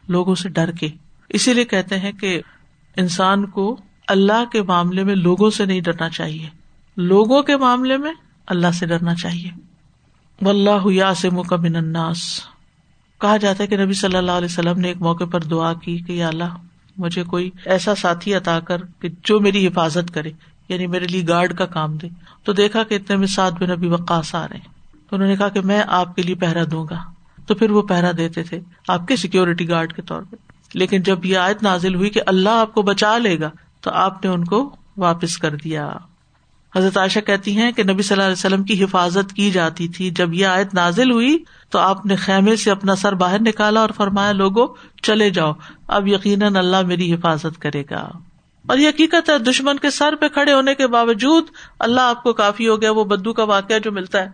لوگوں 0.09 0.35
سے 0.35 0.49
ڈر 0.49 0.71
کے۔ 0.71 0.89
اسی 1.29 1.55
لیے 1.55 1.65
کہتے 1.65 1.99
ہیں 1.99 2.13
کہ 2.13 2.43
انسان 2.97 3.47
کو 3.47 3.77
اللہ 4.09 4.45
کے 4.53 4.63
معاملے 4.63 5.05
میں 5.05 5.15
لوگوں 5.15 5.51
سے 5.51 5.65
نہیں 5.65 5.81
ڈرنا 5.81 6.09
چاہیے۔ 6.09 6.49
لوگوں 6.97 7.43
کے 7.43 7.57
معاملے 7.57 7.97
میں 7.97 8.13
اللہ 8.47 8.71
سے 8.71 8.87
ڈرنا 8.87 9.15
چاہیے۔ 9.15 9.51
و 10.43 10.49
اللہ 10.49 10.87
یاسم 10.87 11.43
کا 11.43 11.57
من 11.57 11.77
اناس 11.77 12.41
کہا 13.21 13.37
جاتا 13.37 13.63
ہے 13.63 13.69
کہ 13.69 13.77
نبی 13.77 13.93
صلی 13.93 14.17
اللہ 14.17 14.33
علیہ 14.33 14.49
وسلم 14.51 14.81
نے 14.81 14.89
ایک 14.89 14.97
موقع 14.97 15.25
پر 15.25 15.41
دعا 15.41 15.73
کی 15.73 15.99
کہ 15.99 16.13
یا 16.13 16.29
اللہ 16.29 16.57
مجھے 16.97 17.23
کوئی 17.23 17.51
ایسا 17.65 17.95
ساتھی 17.95 18.35
عطا 18.35 18.61
کر 18.61 18.77
کہ 19.01 19.09
جو 19.25 19.41
میری 19.41 19.67
حفاظت 19.67 20.15
کرے 20.15 20.31
یعنی 20.69 20.87
میرے 20.87 21.05
لیے 21.05 21.25
گارڈ 21.29 21.57
کا 21.57 21.67
کام 21.67 21.97
دے۔ 21.97 22.09
تو 22.45 22.53
دیکھا 22.53 22.83
کہ 22.83 22.95
اتنے 22.95 23.17
میں 23.17 23.27
سات 23.27 23.53
بن 23.53 23.71
ابھی 23.71 23.89
وقاص 23.89 24.35
آ 24.35 24.49
رہے 24.49 24.57
ہیں۔ 24.57 24.99
تو 25.11 25.17
انہوں 25.17 25.29
نے 25.29 25.37
کہا 25.37 25.49
کہ 25.49 25.61
میں 25.61 25.83
آپ 25.87 26.17
کے 26.17 26.23
لیے 26.23 26.35
پہرا 26.35 26.65
دوں 26.71 26.87
گا۔ 26.91 27.03
تو 27.47 27.55
پھر 27.55 27.71
وہ 27.71 27.83
پہرا 27.83 28.11
دیتے 28.17 28.43
تھے 28.43 28.61
آپ 28.89 29.09
کے 29.09 29.17
سیکورٹی 29.17 29.69
گارڈ 29.69 29.93
کے 29.93 30.03
طور 30.03 30.23
پہ 30.31 30.37
لیکن 30.75 31.03
جب 31.03 31.25
یہ 31.25 31.37
آیت 31.37 31.63
نازل 31.63 31.95
ہوئی 31.95 32.11
کہ 32.11 32.21
اللہ 32.27 32.49
آپ 32.49 32.75
کو 32.75 32.83
بچا 32.83 33.19
لے 33.19 33.41
گا، 33.41 33.51
تو 33.81 33.91
آپ 33.91 34.25
نے 34.25 34.31
ان 34.31 34.45
کو 34.45 34.77
واپس 34.97 35.39
کر 35.39 35.57
دیا۔ 35.57 35.93
حضرت 36.77 36.97
عائشہ 36.97 37.21
کہتی 37.21 37.57
ہیں 37.57 37.73
کہ 37.73 37.83
نبی 37.83 38.03
صلی 38.03 38.15
اللہ 38.15 38.25
علیہ 38.25 38.33
وسلم 38.33 38.65
کی 38.65 38.85
حفاظت 38.85 39.33
کی 39.33 39.51
جاتی 39.51 39.89
تھی۔ 39.89 40.11
جب 40.11 40.35
یہ 40.35 40.47
آیت 40.47 40.75
نازل 40.75 41.11
ہوئی 41.11 41.39
تو 41.75 41.81
آپ 41.81 42.07
نے 42.07 42.17
خیمے 42.17 42.57
سے 42.57 42.71
اپنا 42.71 42.95
سر 42.95 43.13
باہر 43.13 43.41
نکالا 43.41 43.81
اور 43.81 43.89
فرمایا 43.97 44.33
لوگو 44.33 44.67
چلے 45.03 45.31
جاؤ، 45.31 45.53
اب 45.89 46.09
یقیناً 46.09 46.57
اللہ 46.57 46.83
میری 46.83 47.15
حفاظت 47.15 47.59
کرے 47.59 47.83
گا۔ 47.91 48.11
اور 48.67 48.79
یہ 48.79 48.89
حقیقت 48.89 49.31
ہے، 49.31 49.39
دشمن 49.39 49.79
کے 49.79 49.91
سر 49.91 50.15
پہ 50.21 50.29
کھڑے 50.29 50.53
ہونے 50.53 50.75
کے 50.75 50.87
باوجود 50.87 51.45
اللہ 51.79 52.01
آپ 52.01 52.23
کو 52.23 52.33
کافی 52.33 52.69
ہو 52.69 52.81
گیا، 52.81 52.91
وہ 52.91 53.05
بدو 53.05 53.33
کا 53.33 53.45
واقعہ 53.45 53.79
جو 53.79 53.93
ملتا 53.93 54.21
ہے، 54.21 54.29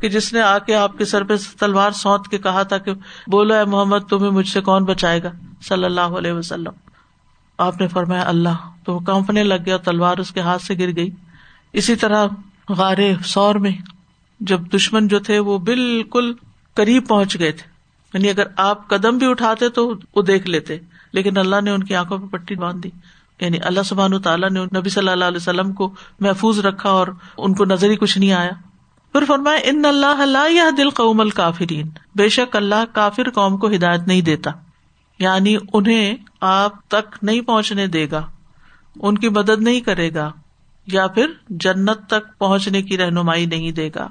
کہ 0.00 0.08
جس 0.08 0.32
نے 0.32 0.40
آ 0.40 0.58
کے 0.58 0.74
آپ 0.74 0.98
کے 0.98 1.04
سر 1.04 1.22
پہ 1.22 1.34
تلوار 1.60 1.90
سونت 1.90 2.28
کے 2.28 2.38
کہا 2.38 2.62
تھا 2.62 2.78
کہ، 2.78 2.92
بولو 3.26 3.54
اے 3.54 3.64
محمد، 3.64 3.98
تمہیں 4.08 4.30
مجھ 4.30 4.48
سے 4.48 4.60
کون 4.60 4.84
بچائے 4.84 5.22
گا، 5.22 5.30
صلی 5.68 5.84
اللہ 5.84 6.00
علیہ 6.00 6.32
وسلم۔ 6.32 6.72
آپ 7.58 7.80
نے 7.80 7.88
فرمایا، 7.88 8.22
اللہ، 8.26 8.70
تو 8.84 8.94
وہ 8.94 9.00
کانپنے 9.00 9.44
لگ 9.44 9.62
گیا 9.66 9.76
تلوار 9.76 10.16
اس 10.16 10.30
کے 10.30 10.40
ہاتھ 10.40 10.62
سے 10.62 10.74
گر 10.78 10.96
گئی۔ 10.96 11.10
اسی 11.72 11.96
طرح 11.96 12.26
غار 12.68 12.96
سور 13.24 13.54
میں، 13.54 13.72
جب 14.40 14.60
دشمن 14.74 15.08
جو 15.08 15.18
تھے، 15.18 15.38
وہ 15.38 15.58
بالکل 15.58 16.32
قریب 16.74 17.08
پہنچ 17.08 17.38
گئے 17.38 17.52
تھے۔ 17.52 17.72
یعنی 18.14 18.30
اگر 18.30 18.42
آپ 18.56 18.88
قدم 18.88 19.18
بھی 19.18 19.26
اٹھاتے 19.26 19.68
تو 19.68 19.92
وہ 20.16 20.22
دیکھ 20.22 20.46
لیتے، 20.46 20.78
لیکن 21.12 21.38
اللہ 21.38 21.60
نے 21.60 21.70
ان 21.70 21.82
کی 21.82 21.94
آنکھوں 21.94 22.18
پہ 22.18 22.26
پٹی 22.26 22.54
باندھ 22.54 22.82
دی۔ 22.82 22.90
یعنی 23.40 23.58
اللہ 23.62 23.82
سبحان 23.82 24.22
تعالیٰ 24.22 24.50
نے 24.50 24.60
نبی 24.60 24.90
صلی 24.90 25.08
اللہ 25.08 25.24
علیہ 25.24 25.36
وسلم 25.36 25.72
کو 25.72 25.94
محفوظ 26.20 26.58
رکھا 26.58 26.90
اور 26.90 27.06
ان 27.38 27.54
کو 27.54 27.64
نظر 27.64 27.90
ہی 27.90 27.96
کچھ 27.96 28.18
نہیں 28.18 28.32
آیا۔ 28.32 28.50
پھر 29.12 29.24
فرمائے 29.24 29.60
ان 29.64 29.84
اللہ 29.84 30.50
یا 30.50 30.70
دل 30.76 30.90
قوم 30.90 31.20
الکافرین 31.20 31.88
بے 32.14 32.28
شک 32.28 32.56
اللہ 32.56 32.84
کافر 32.92 33.30
قوم 33.30 33.56
کو 33.56 33.68
ہدایت 33.68 34.00
نہیں 34.06 34.20
دیتا۔ 34.20 34.50
یعنی 35.18 35.56
انہیں 35.72 36.16
آپ 36.40 36.88
تک 36.88 37.18
نہیں 37.22 37.40
پہنچنے 37.40 37.86
دے 37.86 38.06
گا، 38.10 38.26
ان 39.00 39.18
کی 39.18 39.28
مدد 39.28 39.62
نہیں 39.62 39.80
کرے 39.80 40.14
گا، 40.14 40.32
یا 40.86 41.06
پھر 41.06 41.26
جنت 41.48 42.06
تک 42.06 42.38
پہنچنے 42.38 42.82
کی 42.82 42.98
رہنمائی 42.98 43.46
نہیں 43.46 43.72
دے 43.72 43.90
گا۔ 43.94 44.08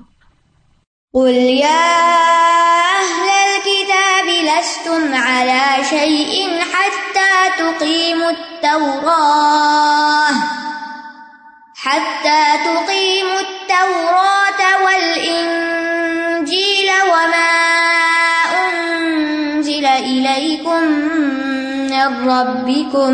لستم 4.61 5.13
على 5.13 5.83
شيء 5.89 6.59
حتى 6.73 7.33
تقيموا 7.57 8.29
التوراة، 8.29 10.27
حتى 11.75 12.43
تقيموا 12.65 13.39
التوراة 13.39 14.61
والإنجيل 14.85 16.09
وما 17.03 17.53
أنزل 18.65 19.85
إليكم 19.85 20.83
من 21.91 22.29
ربكم، 22.29 23.13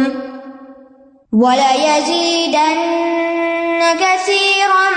وليزيدن 1.34 2.80
كثيرا 4.00 4.88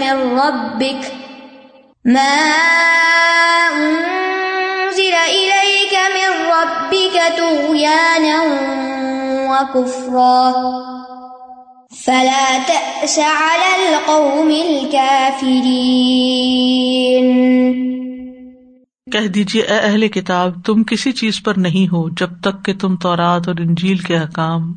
من 0.00 0.16
ربك 0.38 1.02
ما 2.04 2.36
أنزل 3.76 5.14
إليك 5.14 5.94
من 6.16 6.30
ربك 6.50 7.16
طغيانا 7.38 8.38
وكفرا 9.50 10.42
فلا 12.04 12.48
تأس 12.68 13.18
على 13.18 13.70
القوم 13.76 14.50
الكافرين 14.50 15.66
کہہ 19.12 19.26
دیجیے 19.34 19.62
اے 19.62 19.76
اہل 19.78 20.08
کتاب، 20.08 20.52
تم 20.64 20.82
کسی 20.84 21.12
چیز 21.12 21.42
پر 21.42 21.54
نہیں 21.56 21.86
ہو 21.92 22.08
جب 22.08 22.30
تک 22.40 22.64
کہ 22.64 22.72
تم 22.80 22.96
تورات 22.96 23.48
اور 23.48 23.56
انجیل 23.60 23.98
کے 23.98 24.16
حکام 24.18 24.72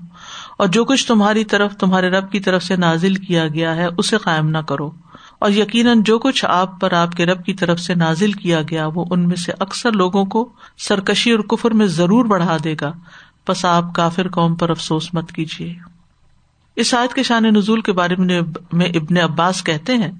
اور 0.58 0.67
جو 0.67 0.84
کچھ 0.86 1.08
تمہاری 1.08 1.43
طرف، 1.45 1.75
تمہارے 1.77 2.10
رب 2.10 2.32
کی 2.32 2.39
طرف 2.39 2.63
سے 2.63 2.75
نازل 2.75 3.15
کیا 3.15 3.47
گیا 3.47 3.75
ہے، 3.75 3.88
اسے 3.97 4.17
قائم 4.17 4.49
نہ 4.49 4.62
کرو۔ 4.67 4.89
اور 5.39 5.52
یقیناً 5.52 6.04
جو 6.04 6.19
کچھ 6.19 6.45
آپ 6.47 6.82
پر 6.82 6.93
آپ 6.93 7.12
کے 7.12 7.25
رب 7.25 7.45
کی 7.45 7.54
طرف 7.54 7.80
سے 7.80 7.95
نازل 7.95 8.32
کیا 8.32 8.62
گیا، 8.62 8.88
وہ 8.95 9.06
ان 9.10 9.28
میں 9.28 9.36
سے 9.36 9.52
اکثر 9.60 9.91
لوگوں 9.91 10.25
کو 10.25 10.49
سرکشی 10.78 11.32
اور 11.32 11.39
کفر 11.39 11.71
میں 11.71 11.86
ضرور 11.86 12.25
بڑھا 12.25 12.58
دے 12.63 12.75
گا۔ 12.82 12.91
بس 13.47 13.65
آپ 13.65 13.95
کافر 13.95 14.28
قوم 14.28 14.56
پر 14.56 14.69
افسوس 14.69 15.13
مت 15.13 15.32
کیجیے۔ 15.32 15.75
اس 16.75 16.93
آیت 16.93 17.13
کے 17.13 17.23
شان 17.23 17.43
نزول 17.43 17.82
کے 17.82 17.91
بارے 17.91 18.15
میں 18.73 18.86
ابن 18.86 19.17
عباس 19.17 19.63
کہتے 19.63 19.93
ہیں 19.93 20.12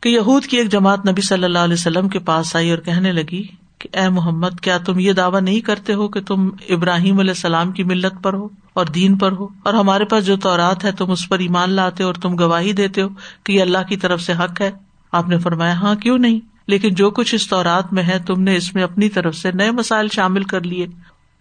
کہ 0.00 0.08
یہود 0.08 0.44
کی 0.44 0.56
ایک 0.56 0.70
جماعت 0.70 1.08
نبی 1.08 1.22
صلی 1.22 1.44
اللہ 1.44 1.58
علیہ 1.58 1.74
وسلم 1.74 2.08
کے 2.08 2.18
پاس 2.18 2.56
آئی 2.56 2.70
اور 2.70 2.78
کہنے 2.78 3.12
لگی 3.12 3.42
کہ 3.78 3.88
اے 3.92 4.08
محمد، 4.08 4.60
کیا 4.62 4.78
تم 4.78 4.98
یہ 4.98 5.12
دعوی 5.12 5.40
نہیں 5.40 5.60
کرتے 5.60 5.94
ہو 5.94 6.08
کہ 6.08 6.20
تم 6.20 6.50
ابراہیم 6.68 7.18
علیہ 7.18 7.30
السلام 7.30 7.72
کی 7.72 7.84
ملت 7.84 8.14
پر 8.22 8.34
ہو؟ 8.34 8.48
اور 8.76 8.86
دین 8.86 9.16
پر 9.16 9.32
ہو۔ 9.32 9.48
اور 9.62 9.74
ہمارے 9.74 10.04
پاس 10.04 10.26
جو 10.26 10.36
تورات 10.36 10.84
ہے، 10.84 10.92
تم 10.92 11.10
اس 11.10 11.28
پر 11.28 11.38
ایمان 11.38 11.70
لاتے 11.70 12.02
ہو 12.02 12.08
اور 12.08 12.14
تم 12.14 12.38
گواہی 12.38 12.72
دیتے 12.72 13.02
ہو 13.02 13.08
کہ 13.44 13.52
یہ 13.52 13.62
اللہ 13.62 13.78
کی 13.88 13.96
طرف 13.96 14.20
سے 14.20 14.32
حق 14.32 14.60
ہے۔ 14.60 14.70
آپ 15.12 15.28
نے 15.28 15.38
فرمایا 15.38 15.74
ہاں 15.74 15.94
کیوں 15.94 16.18
نہیں؟ 16.18 16.40
لیکن 16.68 16.94
جو 16.94 17.10
کچھ 17.10 17.34
اس 17.34 17.48
تورات 17.48 17.92
میں 17.92 18.02
ہے، 18.02 18.18
تم 18.26 18.42
نے 18.42 18.56
اس 18.56 18.74
میں 18.74 18.82
اپنی 18.82 19.08
طرف 19.08 19.36
سے 19.36 19.52
نئے 19.52 19.70
مسائل 19.70 20.08
شامل 20.08 20.42
کر 20.42 20.60
لیے۔ 20.60 20.86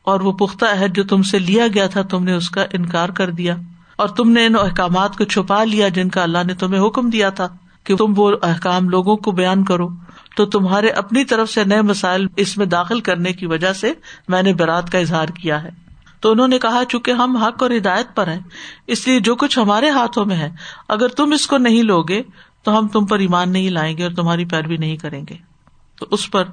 اور 0.03 0.19
وہ 0.19 0.31
پختہ 0.31 0.65
عہد 0.65 0.95
جو 0.95 1.03
تم 1.03 1.21
سے 1.21 1.39
لیا 1.39 1.67
گیا 1.67 1.87
تھا، 1.87 2.01
تم 2.01 2.23
نے 2.23 2.33
اس 2.33 2.49
کا 2.49 2.65
انکار 2.73 3.09
کر 3.09 3.31
دیا۔ 3.31 3.55
اور 3.95 4.07
تم 4.07 4.31
نے 4.31 4.45
ان 4.45 4.55
احکامات 4.59 5.17
کو 5.17 5.23
چھپا 5.23 5.63
لیا 5.63 5.87
جن 5.87 6.09
کا 6.09 6.23
اللہ 6.23 6.37
نے 6.47 6.53
تمہیں 6.53 6.87
حکم 6.87 7.09
دیا 7.09 7.29
تھا 7.29 7.47
کہ 7.83 7.95
تم 7.95 8.13
وہ 8.17 8.31
احکام 8.43 8.89
لوگوں 8.89 9.17
کو 9.17 9.31
بیان 9.31 9.63
کرو۔ 9.63 9.89
تو 10.35 10.45
تمہارے 10.45 10.87
اپنی 10.87 11.23
طرف 11.23 11.49
سے 11.49 11.63
نئے 11.63 11.81
مسائل 11.81 12.27
اس 12.35 12.57
میں 12.57 12.65
داخل 12.65 12.99
کرنے 12.99 13.33
کی 13.33 13.45
وجہ 13.45 13.73
سے 13.73 13.93
میں 14.27 14.43
نے 14.43 14.53
برات 14.53 14.89
کا 14.89 14.97
اظہار 14.97 15.27
کیا 15.27 15.63
ہے۔ 15.63 15.84
تو 16.19 16.31
انہوں 16.31 16.47
نے 16.47 16.59
کہا، 16.59 16.83
چونکہ 16.89 17.11
ہم 17.11 17.37
حق 17.37 17.63
اور 17.63 17.71
ہدایت 17.77 18.15
پر 18.15 18.27
ہیں، 18.27 18.39
اس 18.87 19.07
لیے 19.07 19.19
جو 19.19 19.35
کچھ 19.35 19.59
ہمارے 19.59 19.89
ہاتھوں 19.89 20.25
میں 20.25 20.35
ہے، 20.35 20.49
اگر 20.87 21.07
تم 21.07 21.31
اس 21.31 21.47
کو 21.47 21.57
نہیں 21.57 21.83
لوگے، 21.83 22.21
تو 22.63 22.79
ہم 22.79 22.87
تم 22.87 23.05
پر 23.05 23.19
ایمان 23.19 23.51
نہیں 23.51 23.69
لائیں 23.69 23.97
گے 23.97 24.03
اور 24.03 24.11
تمہاری 24.11 24.45
پیروی 24.45 24.77
نہیں 24.77 24.97
کریں 24.97 25.25
گے۔ 25.29 25.35
تو 25.95 26.05
اس 26.11 26.31
پر 26.31 26.43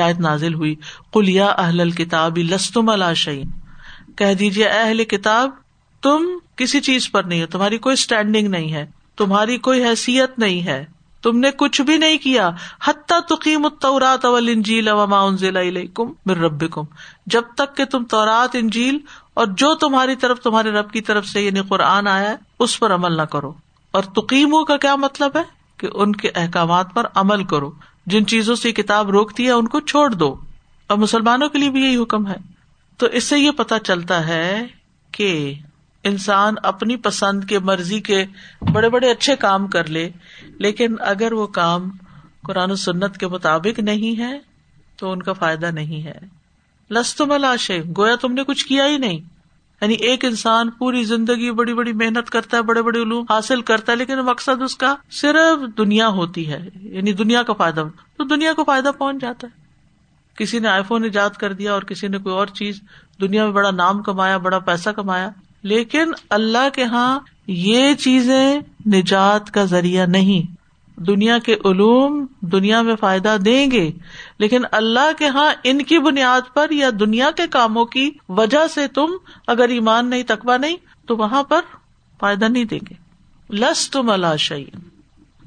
آیت 0.00 0.20
نازل 0.20 0.54
ہوئی 0.54 0.74
کلیا 1.12 1.46
اہل 1.46 1.90
کتاب 1.90 2.38
لستم 2.38 2.88
الشعین 2.88 3.50
کہہ 4.16 4.34
دیجیے 4.34 4.66
اہل 4.66 5.04
کتاب، 5.04 5.50
تم 6.02 6.38
کسی 6.56 6.80
چیز 6.80 7.10
پر 7.10 7.22
نہیں 7.22 7.42
ہو، 7.42 7.46
تمہاری 7.46 7.78
کوئی 7.78 7.92
اسٹینڈنگ 7.92 8.48
نہیں 8.48 8.72
ہے، 8.72 8.86
تمہاری 9.16 9.58
کوئی 9.58 9.84
حیثیت 9.84 10.38
نہیں 10.38 10.66
ہے۔ 10.66 10.84
تم 11.22 11.38
نے 11.38 11.50
کچھ 11.50 11.82
بھی 11.82 11.96
نہیں 11.96 12.18
کیا، 12.18 12.50
حتیٰ 12.84 13.20
تقیم 13.20 13.64
التورات 13.64 14.24
والانجیل 14.24 14.88
وما 14.88 15.20
انزل 15.20 15.56
الیکم 15.56 16.12
من 16.26 16.44
ربکم۔ 16.44 16.82
جب 17.26 17.42
تک 17.56 17.76
کہ 17.76 17.84
تم 17.84 18.04
تورات، 18.04 18.50
انجیل 18.54 18.98
اور 19.34 19.46
جو 19.46 19.74
تمہاری 19.74 20.16
طرف، 20.16 20.40
تمہارے 20.40 20.70
رب 20.70 20.90
کی 20.90 21.00
طرف 21.00 21.26
سے 21.26 21.42
یعنی 21.42 21.60
قرآن 21.68 22.06
آیا 22.06 22.30
ہے، 22.30 22.36
اس 22.58 22.80
پر 22.80 22.94
عمل 22.94 23.16
نہ 23.16 23.22
کرو۔ 23.22 23.52
اور 23.90 24.02
تقیموں 24.02 24.64
کا 24.64 24.76
کیا 24.76 24.96
مطلب 24.96 25.36
ہے؟ 25.36 25.42
کہ 25.76 25.88
ان 25.94 26.12
کے 26.12 26.30
احکامات 26.34 26.94
پر 26.94 27.06
عمل 27.14 27.44
کرو۔ 27.44 27.70
جن 28.06 28.26
چیزوں 28.26 28.54
سے 28.54 28.72
کتاب 28.72 29.10
روکتی 29.10 29.46
ہے، 29.46 29.50
ان 29.50 29.68
کو 29.68 29.80
چھوڑ 29.80 30.10
دو۔ 30.10 30.36
اور 30.86 30.96
مسلمانوں 30.96 31.48
کے 31.48 31.58
لیے 31.58 31.70
بھی 31.70 31.84
یہی 31.84 31.96
حکم 31.96 32.26
ہے۔ 32.26 32.36
تو 32.96 33.06
اس 33.06 33.24
سے 33.24 33.38
یہ 33.38 33.50
پتا 33.50 33.78
چلتا 33.78 34.26
ہے 34.28 34.66
کہ 35.12 35.54
انسان 36.04 36.54
اپنی 36.62 36.96
پسند 36.96 37.44
کے 37.44 37.58
مرضی 37.58 38.00
کے 38.00 38.24
بڑے 38.72 38.88
بڑے 38.88 39.10
اچھے 39.10 39.36
کام 39.36 39.66
کر 39.66 39.86
لے، 39.86 40.10
لیکن 40.58 40.94
اگر 41.00 41.32
وہ 41.32 41.46
کام 41.46 41.90
قرآن 42.42 42.70
و 42.70 42.74
سنت 42.74 43.18
کے 43.18 43.28
مطابق 43.28 43.78
نہیں 43.78 44.18
ہے، 44.18 44.38
تو 44.96 45.12
ان 45.12 45.22
کا 45.22 45.32
فائدہ 45.32 45.66
نہیں 45.66 46.04
ہے۔ 46.04 46.18
لستم 46.90 47.32
لاش 47.32 47.70
گویا 47.96 48.16
تم 48.16 48.32
نے 48.32 48.44
کچھ 48.44 48.66
کیا 48.66 48.86
ہی 48.86 48.98
نہیں۔ 48.98 49.18
یعنی 49.80 49.94
ایک 49.94 50.24
انسان 50.24 50.70
پوری 50.70 51.04
زندگی 51.04 51.50
بڑی 51.50 51.74
بڑی 51.74 51.92
محنت 51.92 52.30
کرتا 52.30 52.56
ہے، 52.56 52.62
بڑے 52.62 52.82
بڑے 52.82 53.02
علوم 53.02 53.24
حاصل 53.30 53.60
کرتا 53.60 53.92
ہے، 53.92 53.96
لیکن 53.96 54.18
مقصد 54.18 54.62
اس 54.62 54.76
کا 54.76 54.94
صرف 55.10 55.78
دنیا 55.78 56.08
ہوتی 56.08 56.52
ہے۔ 56.52 56.68
یعنی 56.74 57.12
دنیا 57.12 57.42
کا 57.42 57.52
فائدہ، 57.52 57.84
تو 58.16 58.24
دنیا 58.24 58.52
کو 58.52 58.64
فائدہ 58.64 58.90
پہنچ 58.98 59.16
جاتا 59.20 59.46
ہے۔ 59.46 59.60
کسی 60.34 60.58
نے 60.58 60.68
آئی 60.68 60.82
فون 60.82 61.04
ایجاد 61.04 61.30
کر 61.30 61.52
دیا 61.52 61.72
اور 61.72 61.82
کسی 61.82 62.08
نے 62.08 62.18
کوئی 62.18 62.34
اور 62.34 62.46
چیز، 62.46 62.80
دنیا 63.20 63.44
میں 63.44 63.52
بڑا 63.52 63.70
نام 63.70 64.02
کمایا، 64.02 64.38
بڑا 64.38 64.58
پیسہ 64.58 64.90
کمایا 64.90 65.30
لیکن 65.62 66.12
اللہ 66.30 66.68
کے 66.74 66.82
یہاں 66.82 67.20
یہ 67.46 67.94
چیزیں 67.94 68.60
نجات 68.86 69.50
کا 69.50 69.64
ذریعہ 69.64 70.06
نہیں۔ 70.06 70.60
دنیا 71.00 71.38
کے 71.38 71.54
علوم 71.54 72.26
دنیا 72.40 72.82
میں 72.82 72.96
فائدہ 72.96 73.36
دیں 73.44 73.70
گے، 73.70 73.92
لیکن 74.38 74.62
اللہ 74.72 75.10
کے 75.18 75.24
یہاں 75.24 75.52
ان 75.64 75.82
کی 75.82 75.98
بنیاد 75.98 76.54
پر 76.54 76.70
یا 76.70 76.90
دنیا 77.00 77.30
کے 77.30 77.46
کاموں 77.46 77.84
کی 77.84 78.10
وجہ 78.28 78.66
سے 78.74 78.88
تم 78.88 79.06
اگر 79.46 79.68
ایمان 79.68 80.06
نہیں 80.06 80.22
تقوا 80.22 80.56
نہیں، 80.56 80.76
تو 81.06 81.16
وہاں 81.16 81.42
پر 81.42 81.60
فائدہ 82.20 82.44
نہیں 82.44 82.64
دیں 82.64 82.78
گے۔ 82.90 82.94
لس 83.56 83.90
تم 83.90 84.10
اللہ 84.10 84.36
شعین 84.38 84.78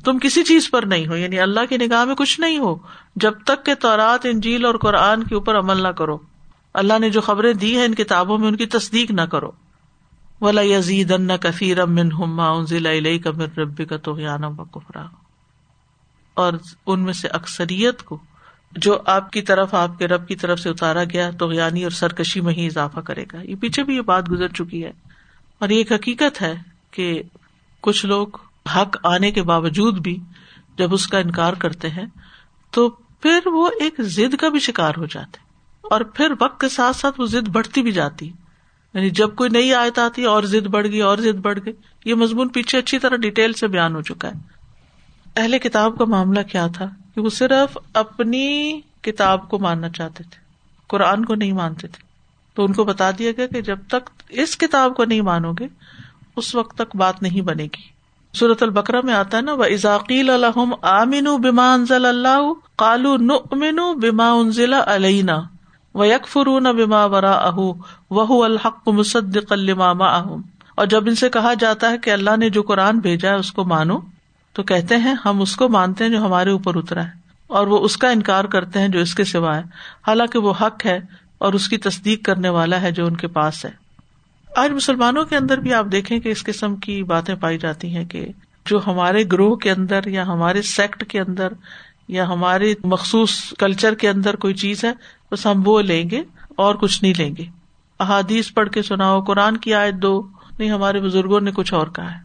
تم 0.03 0.19
کسی 0.19 0.43
چیز 0.43 0.71
پر 0.71 0.83
نہیں 0.83 1.07
ہو 1.07 1.15
یعنی 1.15 1.39
اللہ 1.39 1.59
کی 1.69 1.77
نگاہ 1.77 2.05
میں 2.05 2.15
کچھ 2.15 2.39
نہیں 2.39 2.57
ہو۔ 2.57 2.75
جب 3.15 3.33
تک 3.45 3.65
کہ 3.65 3.73
تورات، 3.73 4.25
انجیل 4.25 4.65
اور 4.65 4.75
قرآن 4.75 5.23
کے 5.23 5.35
اوپر 5.35 5.59
عمل 5.59 5.83
نہ 5.83 5.87
کرو۔ 5.87 6.17
اللہ 6.73 6.99
نے 6.99 7.09
جو 7.09 7.21
خبریں 7.21 7.53
دی 7.53 7.77
ہیں 7.77 7.85
ان 7.85 7.95
کتابوں 7.95 8.37
میں 8.37 8.47
ان 8.47 8.55
کی 8.55 8.65
تصدیق 8.65 9.11
نہ 9.11 9.21
کرو۔ 9.21 9.51
ولا 10.43 10.61
یزید 10.61 11.11
ان 11.11 11.29
کفیر 11.41 11.79
امن 11.79 12.11
ہما 12.11 12.61
ضلع 12.61 13.17
کا 13.23 13.29
رب 13.57 13.81
کا 13.89 13.97
تو 13.97 14.15
کفرا 14.65 15.05
اور 16.33 16.53
ان 16.87 16.99
میں 16.99 17.13
سے 17.13 17.27
اکثریت 17.27 18.03
کو 18.03 18.17
جو 18.71 18.97
آپ 19.05 19.31
کی 19.31 19.41
طرف، 19.41 19.73
آپ 19.73 19.99
کے 19.99 20.07
رب 20.07 20.27
کی 20.27 20.35
طرف 20.35 20.59
سے 20.59 20.69
اتارا 20.69 21.03
گیا 21.03 21.31
تو 21.31 21.53
یعنی 21.53 21.83
اور 21.83 21.91
سرکشی 21.91 22.41
میں 22.41 22.53
ہی 22.53 22.65
اضافہ 22.65 22.99
کرے 22.99 23.25
گا۔ 23.33 23.41
یہ 23.41 23.55
پیچھے 23.55 23.83
بھی 23.83 23.95
یہ 23.95 24.01
بات 24.01 24.31
گزر 24.31 24.47
چکی 24.47 24.83
ہے۔ 24.83 24.91
اور 25.59 25.69
یہ 25.69 25.77
ایک 25.77 25.91
حقیقت 25.91 26.41
ہے 26.41 26.55
کہ 26.91 27.21
کچھ 27.81 28.05
لوگ 28.05 28.27
حق 28.75 28.97
آنے 29.03 29.31
کے 29.31 29.43
باوجود 29.43 29.99
بھی 29.99 30.19
جب 30.77 30.93
اس 30.93 31.07
کا 31.07 31.17
انکار 31.17 31.53
کرتے 31.53 31.89
ہیں، 31.89 32.05
تو 32.71 32.89
پھر 32.89 33.39
وہ 33.45 33.69
ایک 33.79 33.93
ضد 33.99 34.35
کا 34.35 34.49
بھی 34.49 34.59
شکار 34.59 34.93
ہو 34.97 35.05
جاتے 35.05 35.37
اور 35.81 36.01
پھر 36.01 36.31
وقت 36.39 36.59
کے 36.61 36.69
ساتھ 36.69 36.95
ساتھ 36.95 37.19
وہ 37.19 37.25
ضد 37.25 37.49
بڑھتی 37.49 37.81
بھی 37.81 37.91
جاتی۔ 37.91 38.31
یعنی 38.93 39.09
جب 39.09 39.35
کوئی 39.35 39.49
نئی 39.49 39.73
آیت 39.73 39.99
آتی 39.99 40.23
اور 40.23 40.43
ضد 40.43 40.67
بڑھ 40.67 40.87
گئی، 40.87 41.01
اور 41.01 41.17
ضد 41.17 41.39
بڑھ 41.39 41.59
گئی، 41.65 41.73
یہ 42.05 42.15
مضمون 42.15 42.47
پیچھے 42.47 42.77
اچھی 42.77 42.99
طرح 42.99 43.15
ڈیٹیل 43.15 43.53
سے 43.53 43.67
بیان 43.67 43.95
ہو 43.95 44.01
چکا 44.01 44.27
ہے۔ 44.27 44.33
اہل 45.35 45.57
کتاب 45.57 45.97
کا 45.97 46.05
معاملہ 46.05 46.39
کیا 46.51 46.67
تھا؟ 46.67 46.85
کہ 47.15 47.21
وہ 47.21 47.29
صرف 47.29 47.77
اپنی 47.93 48.79
کتاب 49.01 49.49
کو 49.49 49.59
ماننا 49.59 49.89
چاہتے 49.89 50.23
تھے، 50.23 50.37
قرآن 50.87 51.25
کو 51.25 51.35
نہیں 51.35 51.53
مانتے 51.53 51.87
تھے۔ 51.87 52.03
تو 52.55 52.65
ان 52.65 52.73
کو 52.73 52.83
بتا 52.83 53.11
دیا 53.11 53.31
گیا 53.37 53.47
کہ 53.47 53.61
جب 53.61 53.79
تک 53.87 54.09
اس 54.29 54.57
کتاب 54.57 54.95
کو 54.95 55.05
نہیں 55.05 55.21
مانو 55.21 55.51
گے، 55.51 55.67
اس 56.35 56.55
وقت 56.55 56.77
تک 56.77 56.95
بات 56.95 57.21
نہیں 57.21 57.41
بنے 57.41 57.63
گی۔ 57.63 57.93
صورت 58.33 58.63
البکرا 58.63 59.01
میں 59.03 59.13
آتا 59.13 59.37
ہے 59.37 59.41
نا 59.41 59.53
وہ 59.53 59.63
ازاقیل 59.63 60.29
الحم 60.29 60.73
آمین 60.81 61.23
بما 61.23 61.73
انزل 61.73 62.05
اللہ 62.05 62.53
کالو 62.75 63.17
نمن 63.17 63.99
بما 63.99 64.31
انزل 64.31 64.73
علینا 64.73 65.41
و 65.95 66.05
یکفرون 66.05 66.63
بما 66.63 67.05
ورا 67.05 67.31
اہ 67.31 67.59
وہ 68.09 68.43
الحق 68.45 68.87
مصدق 68.87 69.51
الما 69.51 69.89
اہم 69.89 70.41
اور 70.75 70.85
جب 70.85 71.07
ان 71.07 71.15
سے 71.15 71.29
کہا 71.29 71.53
جاتا 71.59 71.89
ہے 71.91 71.97
کہ 71.97 72.09
اللہ 72.09 72.37
نے 72.37 72.49
جو 72.49 72.61
قرآن 72.61 72.99
بھیجا 72.99 73.29
ہے 73.29 73.35
اس 73.35 73.51
کو 73.51 73.63
مانو، 73.63 73.99
تو 74.55 74.63
کہتے 74.63 74.97
ہیں، 74.97 75.13
ہم 75.25 75.41
اس 75.41 75.55
کو 75.55 75.69
مانتے 75.69 76.03
ہیں 76.03 76.11
جو 76.11 76.25
ہمارے 76.25 76.51
اوپر 76.51 76.75
اترا 76.75 77.03
ہے، 77.03 77.09
اور 77.47 77.67
وہ 77.67 77.79
اس 77.79 77.97
کا 77.97 78.09
انکار 78.09 78.45
کرتے 78.45 78.79
ہیں 78.79 78.87
جو 78.87 78.99
اس 78.99 79.15
کے 79.15 79.23
سوا 79.23 79.55
ہے۔ 79.57 79.61
حالانکہ 80.07 80.39
وہ 80.39 80.53
حق 80.61 80.85
ہے 80.85 80.99
اور 81.37 81.53
اس 81.53 81.67
کی 81.69 81.77
تصدیق 81.77 82.25
کرنے 82.25 82.49
والا 82.49 82.81
ہے 82.81 82.91
جو 82.91 83.05
ان 83.05 83.15
کے 83.15 83.27
پاس 83.27 83.65
ہے۔ 83.65 83.71
آج 84.55 84.71
مسلمانوں 84.71 85.23
کے 85.25 85.35
اندر 85.37 85.57
بھی 85.57 85.73
آپ 85.73 85.85
دیکھیں 85.91 86.19
کہ 86.19 86.29
اس 86.29 86.43
قسم 86.43 86.75
کی 86.75 87.03
باتیں 87.03 87.35
پائی 87.35 87.57
جاتی 87.57 87.95
ہیں 87.95 88.05
کہ 88.05 88.25
جو 88.65 88.79
ہمارے 88.87 89.23
گروہ 89.31 89.55
کے 89.55 89.71
اندر 89.71 90.07
یا 90.07 90.25
ہمارے 90.27 90.61
سیکٹ 90.61 91.03
کے 91.09 91.19
اندر 91.19 91.53
یا 92.07 92.27
ہمارے 92.27 92.73
مخصوص 92.83 93.53
کلچر 93.59 93.95
کے 93.95 94.09
اندر 94.09 94.35
کوئی 94.35 94.53
چیز 94.53 94.83
ہے 94.83 94.91
بس 95.33 95.45
ہم 95.45 95.61
وہ 95.65 95.81
لیں 95.81 96.09
گے 96.09 96.23
اور 96.57 96.75
کچھ 96.75 97.03
نہیں 97.03 97.13
لیں 97.17 97.35
گے۔ 97.37 97.45
احادیث 97.99 98.53
پڑھ 98.53 98.69
کے 98.69 98.81
سناؤ، 98.81 99.21
قرآن 99.21 99.57
کی 99.57 99.73
آیت 99.73 99.93
دو۔ 99.93 100.27
نہیں، 100.59 100.71
ہمارے 100.71 101.01
بزرگوں 101.01 101.41
نے 101.41 101.51
کچھ 101.51 101.73
اور 101.73 101.87
کہا 101.87 102.11
ہے۔ 102.11 102.19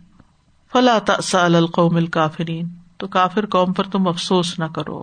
فلا 0.73 0.99
سال 1.23 1.55
القوم 1.55 1.97
الکافرین 1.97 2.69
تو 2.97 3.07
کافر 3.07 3.47
قوم 3.47 3.73
پر 3.73 3.85
تم 3.85 4.09
افسوس 4.09 4.59
نہ 4.59 4.65
کرو۔ 4.65 5.03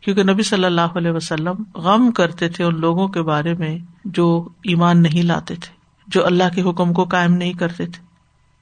کیونکہ 0.00 0.22
نبی 0.22 0.42
صلی 0.42 0.64
اللہ 0.64 0.80
علیہ 0.80 1.10
وسلم 1.10 1.62
غم 1.74 2.10
کرتے 2.10 2.48
تھے 2.48 2.64
ان 2.64 2.80
لوگوں 2.80 3.08
کے 3.08 3.22
بارے 3.22 3.54
میں 3.54 3.78
جو 4.04 4.48
ایمان 4.64 5.02
نہیں 5.02 5.22
لاتے 5.22 5.54
تھے، 5.54 5.74
جو 6.06 6.26
اللہ 6.26 6.44
کے 6.54 6.62
حکم 6.62 6.92
کو 6.92 7.04
قائم 7.04 7.32
نہیں 7.32 7.52
کرتے 7.52 7.86
تھے۔ 7.86 8.04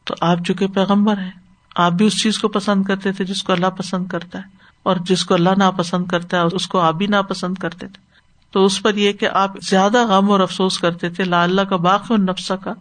تو 0.04 0.14
آپ 0.20 0.38
چکے 0.46 0.66
پیغمبر 0.66 1.18
ہیں، 1.18 1.30
آپ 1.76 1.92
بھی 1.92 2.06
اس 2.06 2.22
چیز 2.22 2.38
کو 2.38 2.48
پسند 2.48 2.82
کرتے 2.82 3.12
تھے 3.12 3.24
جس 3.24 3.42
کو 3.42 3.52
اللہ 3.52 3.66
پسند 3.66 4.06
کرتا 4.06 4.38
ہے۔ 4.38 4.64
اور 4.82 4.96
جس 4.96 5.24
کو 5.24 5.34
اللہ 5.34 5.50
ناپسند 5.58 6.06
کرتا 6.06 6.36
ہے، 6.36 6.42
اس 6.52 6.66
کو 6.68 6.80
آپ 6.80 6.94
بھی 6.94 7.06
ناپسند 7.06 7.54
کرتے 7.54 7.86
تھے۔ 7.88 8.03
تو 8.54 8.64
اس 8.64 8.82
پر 8.82 8.94
یہ 8.94 9.12
کہ 9.12 9.28
آپ 9.32 9.50
زیادہ 9.68 10.06
غم 10.06 10.30
اور 10.30 10.40
افسوس 10.40 10.78
کرتے 10.78 11.10
تھے، 11.10 11.24
لا 11.24 11.42
اللہ 11.42 11.62
کا 11.62 11.76
باقی 11.76 12.16
نفسا 12.16 12.56
کا، 12.56 12.72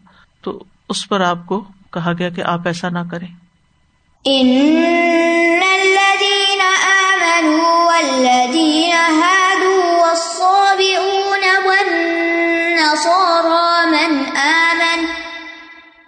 تو 0.42 0.64
اس 0.90 1.10
پر 1.10 1.22
آپ 1.22 1.38
کو 1.46 1.64
کہا 1.94 2.12
گیا 2.20 2.30
کہ 2.30 2.44
آپ 2.46 2.60
ایسا 2.66 2.90
نہ 2.90 3.00
کریں۔ 3.12 3.28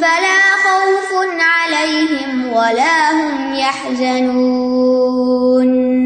فلا 0.00 0.40
خوف 0.62 1.40
عليهم 1.40 2.54
ولا 2.54 3.12
هم 3.12 3.54
يحزنون. 3.54 5.96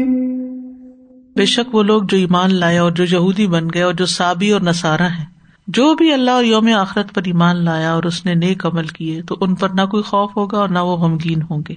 بے 1.35 1.45
شک 1.45 1.75
وہ 1.75 1.83
لوگ 1.83 2.03
جو 2.03 2.17
ایمان 2.17 2.55
لائے 2.55 2.77
اور 2.77 2.91
جو 2.91 3.03
یہودی 3.03 3.47
بن 3.47 3.67
گئے 3.73 3.81
اور 3.81 3.93
جو 3.93 4.05
سابی 4.05 4.51
اور 4.51 4.61
نصارہ 4.61 5.01
ہیں، 5.01 5.25
جو 5.67 5.95
بھی 5.95 6.13
اللہ 6.13 6.31
اور 6.31 6.43
یوم 6.43 6.75
آخرت 6.75 7.13
پر 7.13 7.21
ایمان 7.25 7.65
لایا 7.65 7.93
اور 7.93 8.03
اس 8.03 8.25
نے 8.25 8.33
نیک 8.33 8.65
عمل 8.65 8.87
کیے، 8.87 9.21
تو 9.21 9.37
ان 9.41 9.55
پر 9.55 9.69
نہ 9.69 9.81
کوئی 9.81 10.03
خوف 10.03 10.37
ہوگا 10.37 10.57
اور 10.57 10.69
نہ 10.69 10.79
وہ 10.79 10.97
غمگین 10.97 11.41
ہوں 11.41 11.61
گے۔ 11.69 11.75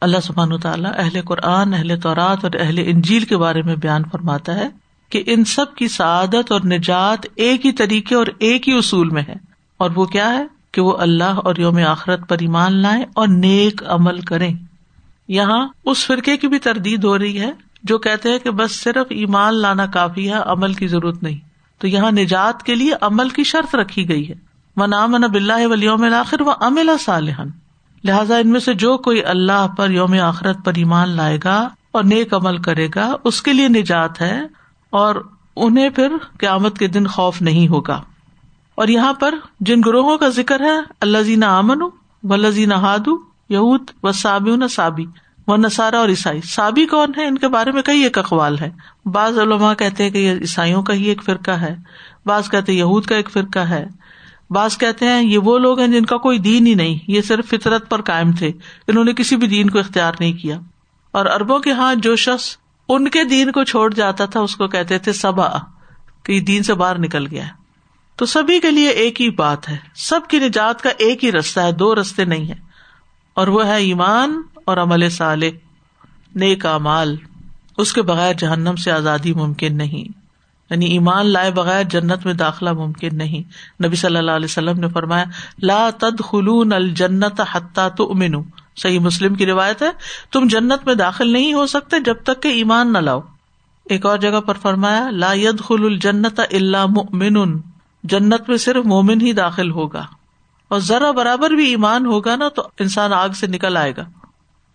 اللہ 0.00 0.16
سبحان 0.22 0.60
تعالیٰ 0.60 0.92
اہل 0.96 1.22
قرآن، 1.22 1.74
اہل 1.74 2.00
طورات 2.00 2.38
اور 2.42 2.50
اہل 2.60 2.82
انجیل 2.86 3.24
کے 3.24 3.36
بارے 3.36 3.62
میں 3.62 3.76
بیان 3.76 4.02
فرماتا 4.12 4.54
ہے۔ 4.54 4.81
کہ 5.12 5.22
ان 5.26 5.44
سب 5.44 5.74
کی 5.74 5.88
سعادت 5.88 6.52
اور 6.52 6.60
نجات 6.64 7.18
ایک 7.34 7.66
ہی 7.66 7.72
طریقے 7.72 8.14
اور 8.14 8.26
ایک 8.38 8.68
ہی 8.68 8.78
اصول 8.78 9.08
میں 9.08 9.22
ہے۔ 9.28 9.34
اور 9.76 9.90
وہ 9.94 10.04
کیا 10.04 10.34
ہے؟ 10.34 10.46
کہ 10.72 10.80
وہ 10.80 10.96
اللہ 10.96 11.24
اور 11.24 11.56
یوم 11.56 11.78
آخرت 11.86 12.28
پر 12.28 12.36
ایمان 12.40 12.76
لائیں 12.76 13.04
اور 13.14 13.28
نیک 13.28 13.82
عمل 13.86 14.20
کریں۔ 14.20 14.54
یہاں 15.28 15.68
اس 15.84 16.06
فرقے 16.06 16.36
کی 16.36 16.48
بھی 16.48 16.58
تردید 16.58 17.04
ہو 17.04 17.18
رہی 17.18 17.40
ہے 17.40 17.52
جو 17.82 17.98
کہتے 17.98 18.30
ہیں 18.30 18.38
کہ 18.38 18.50
بس 18.50 18.82
صرف 18.82 19.06
ایمان 19.10 19.54
لانا 19.54 19.86
کافی 19.86 20.28
ہے، 20.30 20.38
عمل 20.44 20.74
کی 20.74 20.88
ضرورت 20.88 21.22
نہیں۔ 21.22 21.38
تو 21.78 21.88
یہاں 21.88 22.10
نجات 22.10 22.62
کے 22.62 22.74
لیے 22.74 22.92
عمل 23.00 23.28
کی 23.28 23.44
شرط 23.44 23.74
رکھی 23.74 24.08
گئی 24.08 24.28
ہے۔ 24.28 24.34
منام 24.76 25.10
بلّہ 25.10 25.66
ولیوم 25.66 26.04
آخر 26.04 26.40
وہ 26.40 26.52
املا 26.60 26.96
صالحن 27.00 27.48
لہٰذا 28.04 28.36
ان 28.36 28.48
میں 28.48 28.60
سے 28.60 28.74
جو 28.74 28.98
کوئی 28.98 29.24
اللہ 29.24 29.66
پر 29.76 29.90
یوم 29.90 30.14
آخرت 30.22 30.56
پر 30.64 30.72
ایمان 30.76 31.08
لائے 31.08 31.38
گا 31.44 31.68
اور 31.92 32.04
نیک 32.04 32.34
عمل 32.34 32.58
کرے 32.58 32.88
گا، 32.94 33.16
اس 33.24 33.42
کے 33.42 33.52
لیے 33.52 33.68
نجات 33.68 34.20
ہے۔ 34.20 34.40
اور 34.92 35.14
انہیں 35.56 35.90
پھر 35.90 36.16
قیامت 36.38 36.78
کے 36.78 36.86
دن 36.86 37.06
خوف 37.06 37.42
نہیں 37.42 37.68
ہوگا۔ 37.68 38.02
اور 38.74 38.88
یہاں 38.88 39.12
پر 39.12 39.34
جن 39.60 39.80
گروہوں 39.86 40.18
کا 40.18 40.28
ذکر 40.28 40.60
ہے 40.60 40.80
اللہ 41.00 41.18
زینا 41.18 41.58
امن 41.58 41.82
و 42.22 42.36
لذین 42.36 42.72
ہادو 42.72 43.10
یہود 43.48 43.90
و 44.02 44.12
سابی 44.12 44.56
نہ 44.56 44.66
سابی 44.66 45.04
و 45.46 45.56
نسارا 45.56 45.98
اور 45.98 46.08
عیسائی۔ 46.08 46.40
سابی 46.40 46.86
کون 46.86 47.12
ہے 47.16 47.26
ان 47.26 47.38
کے 47.38 47.48
بارے 47.48 47.72
میں 47.72 47.82
کئی 47.82 48.00
ایک 48.00 48.18
اقوال 48.18 48.58
ہے 48.58 48.70
بعض 49.04 49.38
علماء 49.38 49.74
کہتے 49.74 50.04
ہیں 50.04 50.10
کہ 50.10 50.18
یہ 50.18 50.32
عیسائیوں 50.32 50.82
کا 50.82 50.92
ہی 50.92 51.04
ایک 51.04 51.22
فرقہ 51.24 51.50
ہے، 51.50 51.76
بعض 52.26 52.50
کہتے 52.50 52.72
یہود 52.72 53.04
کا 53.04 53.16
ایک 53.16 53.30
فرقہ 53.30 53.58
ہے۔ 53.58 53.86
بعض 54.50 54.78
کہتے 54.78 55.06
ہیں 55.06 55.22
یہ 55.22 55.38
وہ 55.38 55.58
لوگ 55.58 55.80
ہیں 55.80 55.88
جن 55.88 56.04
کا 56.04 56.16
کوئی 56.16 56.38
دین 56.38 56.66
ہی 56.66 56.74
نہیں، 56.74 56.98
یہ 57.08 57.20
صرف 57.20 57.48
فطرت 57.48 57.90
پر 57.90 58.02
قائم 58.02 58.32
تھے، 58.32 58.52
انہوں 58.88 59.04
نے 59.04 59.12
کسی 59.12 59.36
بھی 59.36 59.46
دین 59.46 59.70
کو 59.70 59.78
اختیار 59.78 60.12
نہیں 60.20 60.32
کیا۔ 60.32 60.58
اور 61.10 61.26
اربوں 61.26 61.58
کے 61.58 61.72
ہاں 61.72 61.94
جو 61.94 62.16
شخص 62.16 62.56
ان 62.88 63.08
کے 63.08 63.24
دین 63.24 63.52
کو 63.52 63.64
چھوڑ 63.64 63.94
جاتا 63.94 64.26
تھا، 64.26 64.40
اس 64.40 64.56
کو 64.56 64.68
کہتے 64.68 64.98
تھے 64.98 65.12
سبا، 65.12 65.48
کہ 66.22 66.40
دین 66.40 66.62
سے 66.62 66.74
باہر 66.74 66.98
نکل 66.98 67.26
گیا 67.26 67.44
تو 68.16 68.26
سبھی 68.26 68.60
کے 68.60 68.70
لیے 68.70 68.88
ایک 68.88 69.20
ہی 69.20 69.30
بات 69.30 69.68
ہے۔ 69.68 69.76
سب 69.94 70.20
کی 70.28 70.38
نجات 70.38 70.82
کا 70.82 70.90
ایک 70.98 71.24
ہی 71.24 71.32
رستہ 71.32 71.60
ہے، 71.60 71.72
دو 71.72 71.94
رستے 71.94 72.24
نہیں 72.24 72.48
ہے 72.48 72.54
اور 73.34 73.48
وہ 73.48 73.66
ہے 73.66 73.76
ایمان 73.76 74.42
اور 74.64 74.76
عمل 74.76 75.08
صالح، 75.08 75.46
نیک 76.34 76.66
مال 76.66 77.16
اس 77.78 77.92
کے 77.92 78.02
بغیر 78.02 78.34
جہنم 78.34 78.76
سے 78.76 78.92
آزادی 78.92 79.34
ممکن 79.34 79.76
نہیں۔ 79.76 80.22
یعنی 80.70 80.86
ایمان 80.86 81.26
لائے 81.26 81.50
بغیر 81.50 81.82
جنت 81.82 82.26
میں 82.26 82.34
داخلہ 82.34 82.72
ممکن 82.72 83.08
نہیں۔ 83.12 83.42
نبی 83.82 83.96
صلی 83.96 84.16
اللہ 84.16 84.30
علیہ 84.30 84.44
وسلم 84.44 84.80
نے 84.80 84.88
فرمایا، 84.88 85.24
لا 85.62 85.90
تد 85.90 86.20
خلون 86.30 86.72
الجنت 86.72 87.40
حتیٰ 87.52 87.88
تو 87.96 88.10
امن 88.10 88.34
صحیح 88.76 88.98
مسلم 88.98 89.34
کی 89.34 89.46
روایت 89.46 89.82
ہے، 89.82 89.90
تم 90.32 90.46
جنت 90.46 90.86
میں 90.86 90.94
داخل 90.94 91.32
نہیں 91.32 91.54
ہو 91.54 91.66
سکتے 91.66 92.00
جب 92.00 92.22
تک 92.22 92.42
کہ 92.42 92.48
ایمان 92.48 92.92
نہ 92.92 92.98
لاؤ۔ 92.98 93.20
ایک 93.84 94.06
اور 94.06 94.18
جگہ 94.18 94.40
پر 94.40 94.54
فرمایا، 94.54 95.08
لا 95.10 95.32
ید 95.32 95.60
خل 95.60 95.84
الجنت 95.84 96.40
اللہ 96.52 96.86
مؤمن 96.86 97.60
جنت 98.02 98.48
میں 98.48 98.56
صرف 98.56 98.84
مومن 98.84 99.20
ہی 99.20 99.32
داخل 99.32 99.70
ہوگا۔ 99.70 100.06
اور 100.68 100.78
ذرا 100.78 101.10
برابر 101.10 101.50
بھی 101.50 101.68
ایمان 101.68 102.06
ہوگا 102.06 102.36
نا 102.36 102.48
تو 102.48 102.68
انسان 102.78 103.12
آگ 103.12 103.28
سے 103.28 103.46
نکل 103.46 103.76
آئے 103.76 103.96
گا۔ 103.96 104.04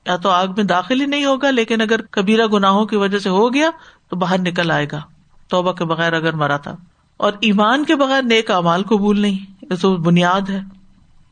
یا 0.05 0.17
تو 0.17 0.29
آگ 0.29 0.47
میں 0.47 0.63
داخل 0.63 1.01
ہی 1.01 1.05
نہیں 1.05 1.25
ہوگا، 1.25 1.51
لیکن 1.51 1.81
اگر 1.81 2.01
کبیرہ 2.01 2.47
گناہوں 2.47 2.85
کی 2.85 2.95
وجہ 2.95 3.19
سے 3.19 3.29
ہو 3.29 3.53
گیا 3.53 3.69
تو 4.09 4.15
باہر 4.15 4.39
نکل 4.39 4.71
آئے 4.71 4.87
گا۔ 4.91 5.01
توبہ 5.47 5.71
کے 5.71 5.85
بغیر 5.85 6.13
اگر 6.13 6.33
مرا 6.33 6.57
تھا۔ 6.57 6.75
اور 7.17 7.33
ایمان 7.41 7.85
کے 7.85 7.95
بغیر 7.95 8.21
نیک 8.21 8.51
امال 8.51 8.83
قبول 8.83 9.19
نہیں، 9.19 9.65
یہ 9.71 9.75
تو 9.81 9.97
بنیاد 9.97 10.49
ہے۔ 10.49 10.76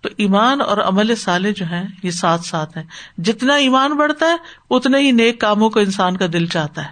تو 0.05 0.11
ایمان 0.17 0.61
اور 0.61 0.77
عمل 0.77 1.15
سالے 1.15 1.53
جو 1.53 1.65
ہیں، 1.65 1.87
یہ 2.03 2.11
ساتھ 2.11 2.41
ساتھ 2.41 2.77
ہیں۔ 2.77 2.85
جتنا 3.17 3.55
ایمان 3.55 3.91
بڑھتا 3.91 4.25
ہے، 4.25 4.35
اتنے 4.69 4.99
ہی 4.99 5.11
نیک 5.11 5.41
کاموں 5.41 5.69
کو 5.69 5.79
انسان 5.79 6.17
کا 6.17 6.25
دل 6.33 6.45
چاہتا 6.45 6.83
ہے۔ 6.83 6.89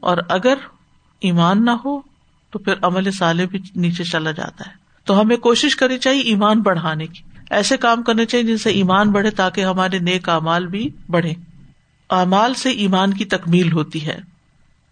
اور 0.00 0.18
اگر 0.28 0.54
ایمان 1.20 1.64
نہ 1.64 1.70
ہو، 1.70 2.00
تو 2.50 2.58
پھر 2.58 2.74
عمل 2.82 3.10
سالے 3.10 3.46
بھی 3.46 3.58
نیچے 3.76 4.04
چلا 4.04 4.30
جاتا 4.30 4.66
ہے۔ 4.66 4.72
تو 5.04 5.20
ہمیں 5.20 5.36
کوشش 5.36 5.76
کرنی 5.76 5.98
چاہیے 5.98 6.20
ایمان 6.20 6.60
بڑھانے 6.60 7.06
کی۔ 7.06 7.22
ایسے 7.50 7.76
کام 7.76 8.02
کرنے 8.02 8.26
چاہیے 8.26 8.46
جن 8.46 8.58
سے 8.58 8.70
ایمان 8.70 9.10
بڑھے 9.10 9.30
تاکہ 9.30 9.64
ہمارے 9.64 9.98
نیک 9.98 10.28
امال 10.28 10.66
بھی 10.66 10.90
بڑھے 11.08 11.32
امال 12.10 12.54
سے 12.54 12.70
ایمان 12.70 13.14
کی 13.14 13.24
تکمیل 13.24 13.72
ہوتی 13.72 14.06
ہے۔ 14.06 14.18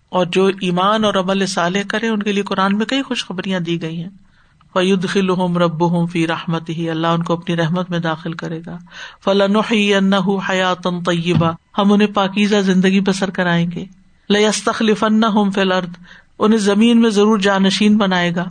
اور 0.09 0.27
جو 0.27 0.47
ایمان 0.47 1.05
اور 1.05 1.15
عمل 1.15 1.47
صالح 1.47 1.81
کرے، 1.89 2.09
ان 2.09 2.23
کے 2.23 2.33
لیے 2.33 2.43
قرآن 2.43 2.79
میں 2.79 2.87
کئی 2.87 3.03
خوشخبریاں 3.03 3.61
دی 3.61 3.83
گئی 3.83 4.03
ہیں۔ 4.03 4.30
فعد 4.75 5.05
خل 5.05 5.31
رب 5.57 5.91
ہوں 5.91 6.07
فی 6.07 6.27
رحمت 6.27 6.69
ہی 6.69 6.91
اللہ 6.91 7.07
ان 7.07 7.23
کو 7.23 7.33
اپنی 7.33 7.57
رحمت 7.57 7.91
میں 7.91 7.99
داخل 7.99 8.33
کرے 8.33 8.61
گا۔ 8.67 8.79
فلاں 9.25 10.51
حیات 10.51 10.85
طیبہ 11.07 11.53
ہم 11.79 11.93
انہیں 11.93 12.09
پاکیزہ 12.09 12.57
زندگی 12.57 13.01
بسر 13.01 13.31
کرائیں 13.31 13.71
گے۔ 13.75 13.85
لستخلف 14.31 15.05
ہوں 15.05 15.51
فلرد 15.51 15.91
انہیں 16.39 16.59
زمین 16.59 17.01
میں 17.01 17.11
ضرور 17.11 17.39
جانشین 17.39 17.97
بنائے 17.97 18.35
گا۔ 18.37 18.45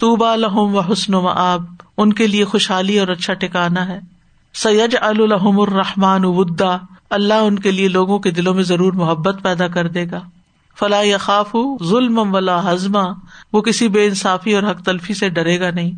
طوبا 0.00 0.36
لہم 0.36 0.74
و 0.76 0.80
حسن 0.80 1.14
و 1.14 1.26
آب 1.26 1.62
ان 1.96 2.12
کے 2.12 2.26
لیے 2.26 2.44
خوشحالی 2.44 2.98
اور 2.98 3.08
اچھا 3.08 3.34
ٹھکانا 3.34 3.88
ہے۔ 3.88 4.00
سید 4.54 4.96
الحم 5.00 5.60
الرحمان 5.60 6.24
ودا، 6.24 6.76
اللہ 7.10 7.34
ان 7.34 7.58
کے 7.58 7.70
لیے 7.70 7.88
لوگوں 7.88 8.18
کے 8.18 8.30
دلوں 8.30 8.54
میں 8.54 8.62
ضرور 8.62 8.92
محبت 8.92 9.36
پیدا 9.42 9.68
کر 9.68 9.88
دے 9.88 10.06
گا۔ 10.10 10.20
فلاح 10.78 11.02
یا 11.02 11.18
خاف 11.18 11.56
ظلم 11.84 12.34
ولا 12.34 12.72
ہزما 12.72 13.04
وہ 13.52 13.60
کسی 13.60 13.88
بے 13.88 14.06
انصافی 14.06 14.54
اور 14.54 14.62
حق 14.62 14.82
تلفی 14.82 15.14
سے 15.14 15.28
ڈرے 15.28 15.60
گا 15.60 15.70
نہیں۔ 15.70 15.90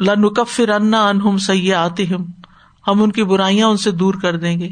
لنکف 0.00 0.60
انا 0.76 1.08
انہم 1.08 1.38
سیاح 1.38 1.84
آتی 1.84 2.14
ہم 2.14 2.24
ہم 2.88 3.02
ان 3.02 3.12
کی 3.12 3.24
برائیاں 3.24 3.68
ان 3.68 3.76
سے 3.76 3.90
دور 3.90 4.14
کر 4.14 4.36
دیں 4.36 4.60
گے۔ 4.60 4.68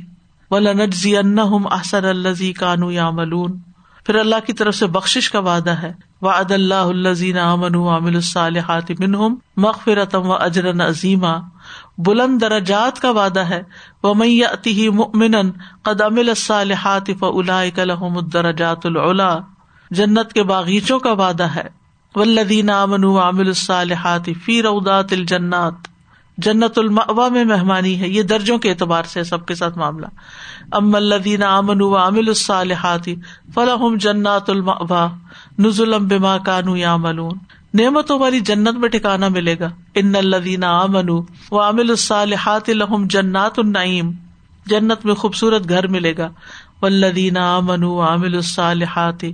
وہ 0.51 0.59
لنجزی 0.59 1.17
ان 1.17 1.39
ہم 1.39 1.67
احسر 1.67 2.05
الزی 2.05 2.53
کانو 2.53 2.91
یا 2.91 3.11
ملون 3.11 3.59
پھر 4.07 4.15
اللہ 4.15 4.37
کی 4.47 4.53
طرف 4.53 4.75
سے 4.75 4.87
بخش 4.87 5.31
کا 5.31 5.39
وعدہ 5.39 5.71
ہے۔ 5.71 5.93
وعد 6.23 6.51
اللہ 6.51 6.75
الزین 6.75 7.39
امن 7.39 7.75
عامل 7.75 8.15
الصالحات 8.15 8.91
منہم 8.99 9.35
مغفرتم 9.57 10.31
و 10.31 10.33
اجرن 10.33 10.81
عظیمہ 10.81 11.39
بلند 11.99 12.41
درجات 12.41 13.01
کا 13.01 13.11
وعدہ 13.11 13.41
ہے۔ 13.41 13.63
وہ 14.03 14.15
میتی 14.15 14.89
مؤمنا 14.89 15.41
قد 15.83 16.01
عمل 16.01 16.29
الصالحات 16.29 17.11
فاولئک 17.21 17.79
لهم 17.79 18.17
الدرجات 18.17 18.87
العلا 18.87 19.39
جنت 19.91 20.33
کے 20.33 20.43
باغیچوں 20.43 20.99
کا 20.99 21.13
وعدہ 21.13 21.45
ہے۔ 21.45 21.69
والذین 22.17 22.71
آمنوا 22.71 23.27
وعملوا 23.27 23.47
الصالحات 23.47 24.29
فی 24.45 24.63
روضات 24.63 25.13
الجنات۔ 25.13 25.75
جنت 26.39 26.79
المأوا 26.79 27.29
میں 27.29 27.45
مہمانی 27.45 28.01
ہے۔ 28.01 28.09
یہ 28.09 28.23
درجوں 28.23 28.59
کے 28.59 28.71
اعتبار 28.71 29.03
سے 29.03 29.25
سب 29.25 29.47
کے 29.47 29.55
ساتھ 29.55 29.79
معاملہ۔ 29.79 30.07
ام 30.73 30.95
الدین 30.95 31.43
امن 31.43 31.83
عامل 31.83 32.29
الصالحات 32.29 33.09
فلاحم 33.55 33.97
جنات 33.97 34.51
المأوا 34.51 35.09
نزلم 35.59 36.09
بما 36.09 36.39
کانو 36.39 36.77
یا 36.77 36.97
ملون 36.97 37.39
نعمتوں 37.77 38.19
والی 38.19 38.41
جنت 38.41 38.77
میں 38.77 38.89
ٹھکانا 38.89 39.29
ملے 39.29 39.59
گا۔ 39.61 39.69
ان 39.95 40.17
الدین 40.17 40.65
امن 40.65 41.11
و 41.51 41.61
عامل 41.61 41.91
الصالحات 41.91 42.69
لہم 42.69 43.07
جنات 43.07 43.59
النعیم۔ 43.59 44.11
جنت 44.67 45.05
میں 45.05 45.15
خوبصورت 45.15 45.69
گھر 45.69 45.87
ملے 45.87 46.15
گا۔ 46.19 46.29
ولدین 46.83 47.37
امن 47.37 47.85
عامل 47.85 48.35
الصالحات 48.35 49.25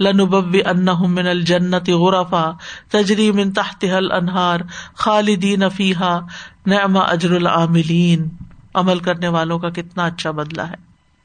لنبب 0.00 0.56
انہم 0.66 1.14
من 1.14 1.26
الجنت 1.26 1.90
غرفا 1.90 2.50
تجری 2.90 3.32
من 3.32 3.52
تحت 3.52 3.84
الانہار 3.96 4.60
خالدین 4.96 5.68
فیحا 5.68 6.18
نعم 6.66 6.96
اجر 6.96 7.30
العاملین۔ 7.30 8.28
عمل 8.74 8.98
کرنے 8.98 9.28
والوں 9.28 9.58
کا 9.58 9.68
کتنا 9.70 10.04
اچھا 10.04 10.30
بدلا 10.30 10.68
ہے۔ 10.68 10.74